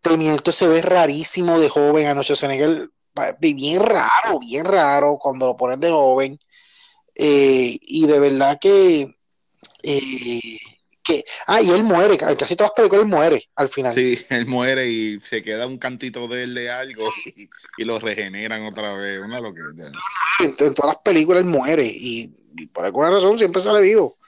Terminator 0.03 0.53
se 0.53 0.69
ve 0.69 0.83
rarísimo 0.83 1.59
de 1.59 1.69
joven. 1.69 2.07
Anoche 2.07 2.37
Senegal, 2.37 2.91
bien 3.39 3.83
raro, 3.83 4.39
bien 4.39 4.65
raro 4.65 5.19
cuando 5.19 5.47
lo 5.47 5.57
ponen 5.57 5.81
de 5.81 5.91
joven. 5.91 6.39
Eh, 7.15 7.79
y 7.81 8.07
de 8.07 8.19
verdad 8.19 8.59
que. 8.61 9.17
Eh, 9.83 10.59
que 11.13 11.25
ah, 11.47 11.61
y 11.61 11.71
él 11.71 11.83
muere, 11.83 12.17
casi 12.17 12.57
todas 12.57 12.71
las 12.71 12.77
películas 12.77 13.03
él 13.03 13.09
muere 13.09 13.45
al 13.57 13.69
final. 13.69 13.95
Sí, 13.95 14.19
él 14.31 14.47
muere 14.47 14.89
y 14.89 15.21
se 15.21 15.43
queda 15.43 15.67
un 15.67 15.79
cantito 15.79 16.29
de 16.29 16.45
él 16.45 16.55
de 16.55 16.71
algo 16.71 17.09
y, 17.77 17.85
lo 17.85 17.99
regeneran 17.99 18.67
otra 18.67 18.95
vez. 18.95 19.19
Una 19.19 19.41
locura. 19.41 19.71
En, 20.41 20.47
en, 20.47 20.75
todas 20.75 20.95
las 20.95 21.03
películas 21.03 21.41
él 21.41 21.47
muere 21.47 21.87
y 21.87 22.29
por 22.73 22.85
alguna 22.85 23.11
razón 23.11 23.39
siempre 23.39 23.63
sale 23.63 23.81
vivo 23.81 24.19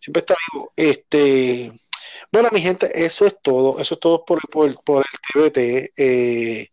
siempre 0.00 0.20
está 0.20 0.34
vivo. 0.52 0.72
Este, 0.76 1.72
bueno, 2.32 2.48
mi 2.52 2.60
gente, 2.60 2.90
eso 3.04 3.26
es 3.26 3.38
todo. 3.40 3.78
Eso 3.78 3.94
es 3.94 4.00
todo 4.00 4.24
por, 4.24 4.40
por, 4.48 4.82
por 4.84 5.04
el 5.04 5.50
TBT. 5.50 5.92
Eh, 5.96 6.68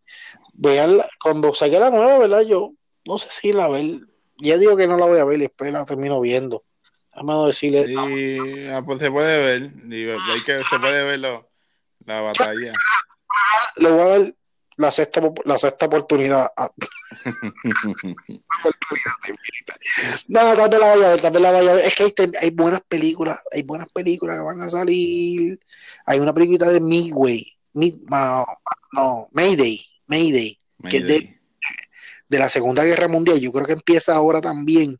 vean, 0.54 1.00
cuando 1.20 1.54
saque 1.54 1.78
la 1.78 1.90
nueva, 1.90 2.18
¿verdad? 2.18 2.42
Yo 2.42 2.72
no 3.04 3.18
sé 3.18 3.28
si 3.30 3.52
la 3.52 3.68
ver. 3.68 3.84
Ya 4.38 4.58
digo 4.58 4.76
que 4.76 4.86
no 4.86 4.98
la 4.98 5.06
voy 5.06 5.18
a 5.18 5.24
ver 5.24 5.38
y 5.38 5.42
después 5.42 5.72
la 5.72 5.84
termino 5.86 6.20
viendo. 6.20 6.64
Vamos 7.16 7.44
a 7.44 7.46
decirle. 7.48 7.86
Sí, 7.86 8.66
ah, 8.68 8.82
pues 8.84 9.00
se 9.00 9.10
puede 9.10 9.42
ver. 9.42 9.72
Hay 10.32 10.42
que, 10.44 10.58
se 10.58 10.78
puede 10.78 11.02
ver 11.04 11.20
la 11.20 12.20
batalla. 12.20 12.72
Le 13.76 13.90
voy 13.90 14.00
a 14.00 14.06
dar 14.06 14.34
la 14.76 14.92
sexta, 14.92 15.20
la 15.44 15.58
sexta 15.58 15.86
oportunidad. 15.86 16.48
no, 20.28 20.54
tal 20.54 20.68
vez 20.68 20.80
la 20.80 20.86
vaya 20.86 21.06
a 21.06 21.10
ver, 21.10 21.20
tal 21.20 21.32
vez 21.32 21.42
la 21.42 21.50
vaya 21.50 21.70
a 21.70 21.74
ver. 21.74 21.84
Es 21.86 21.94
que 21.94 22.04
hay, 22.04 22.12
hay, 22.42 22.50
buenas 22.50 22.82
películas, 22.86 23.38
hay 23.52 23.62
buenas 23.62 23.88
películas 23.92 24.36
que 24.36 24.44
van 24.44 24.60
a 24.60 24.68
salir. 24.68 25.58
Hay 26.04 26.20
una 26.20 26.34
película 26.34 26.70
de 26.70 26.80
Midway, 26.80 27.46
no, 27.72 29.28
Mayday, 29.32 29.82
Mayday, 30.06 30.58
que 30.90 30.98
es 30.98 31.06
de, 31.06 31.40
de 32.28 32.38
la 32.38 32.50
Segunda 32.50 32.84
Guerra 32.84 33.08
Mundial. 33.08 33.40
Yo 33.40 33.50
creo 33.52 33.66
que 33.66 33.72
empieza 33.72 34.14
ahora 34.14 34.42
también 34.42 34.98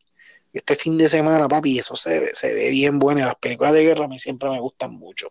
este 0.57 0.75
fin 0.75 0.97
de 0.97 1.09
semana, 1.09 1.47
papi, 1.47 1.79
eso 1.79 1.95
se, 1.95 2.33
se 2.35 2.53
ve 2.53 2.69
bien 2.69 2.99
bueno. 2.99 3.25
las 3.25 3.35
películas 3.35 3.73
de 3.73 3.83
guerra 3.83 4.05
a 4.05 4.07
mí 4.07 4.19
siempre 4.19 4.49
me 4.49 4.59
gustan 4.59 4.93
mucho. 4.93 5.29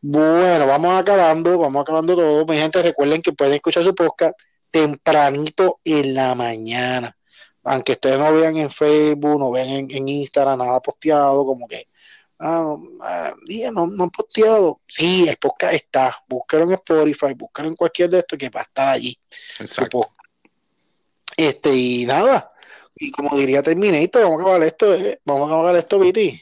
Bueno, 0.00 0.66
vamos 0.66 1.00
acabando, 1.00 1.58
vamos 1.58 1.82
acabando 1.82 2.16
todo. 2.16 2.46
Mi 2.46 2.56
gente, 2.56 2.82
recuerden 2.82 3.22
que 3.22 3.32
pueden 3.32 3.54
escuchar 3.54 3.84
su 3.84 3.94
podcast 3.94 4.34
tempranito 4.70 5.80
en 5.84 6.14
la 6.14 6.34
mañana. 6.34 7.16
Aunque 7.62 7.92
ustedes 7.92 8.18
no 8.18 8.32
vean 8.34 8.56
en 8.56 8.70
Facebook, 8.70 9.38
no 9.38 9.50
vean 9.50 9.88
en, 9.90 10.08
Instagram 10.08 10.58
nada 10.58 10.80
posteado, 10.80 11.44
como 11.46 11.66
que 11.66 11.86
ah, 12.40 12.58
no, 12.60 12.82
ah, 13.00 13.32
no, 13.72 13.86
no, 13.86 14.04
han 14.04 14.10
posteado. 14.10 14.80
Sí, 14.86 15.28
el 15.28 15.36
podcast 15.36 15.74
está. 15.74 16.24
Búsquelo 16.28 16.64
en 16.64 16.72
Spotify, 16.72 17.34
búsquelo 17.34 17.68
en 17.68 17.76
cualquier 17.76 18.10
de 18.10 18.18
estos 18.18 18.38
que 18.38 18.50
va 18.50 18.60
a 18.60 18.64
estar 18.64 18.88
allí. 18.88 19.18
Exacto. 19.60 20.14
Este, 21.36 21.74
y 21.74 22.06
nada, 22.06 22.48
y 22.96 23.10
como 23.10 23.36
diría 23.36 23.62
Terminator, 23.62 24.22
vamos 24.22 24.38
a 24.38 24.42
acabar 24.42 24.62
esto, 24.62 24.94
eh, 24.94 25.20
vamos 25.24 25.50
a 25.50 25.54
acabar 25.54 25.76
esto, 25.76 25.98
Viti. 25.98 26.40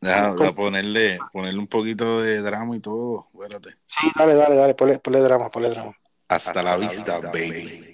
Deja, 0.00 0.52
ponerle, 0.54 1.18
ponerle 1.32 1.58
un 1.58 1.66
poquito 1.66 2.20
de 2.20 2.40
drama 2.40 2.76
y 2.76 2.80
todo, 2.80 3.28
espérate. 3.32 3.76
Sí, 3.86 4.10
dale, 4.16 4.34
dale, 4.34 4.56
dale, 4.56 4.74
ponle, 4.74 5.20
drama, 5.20 5.48
ponle 5.48 5.70
drama. 5.70 5.96
Hasta, 6.28 6.62
la, 6.62 6.76
vista, 6.76 7.20
baby. 7.20 7.93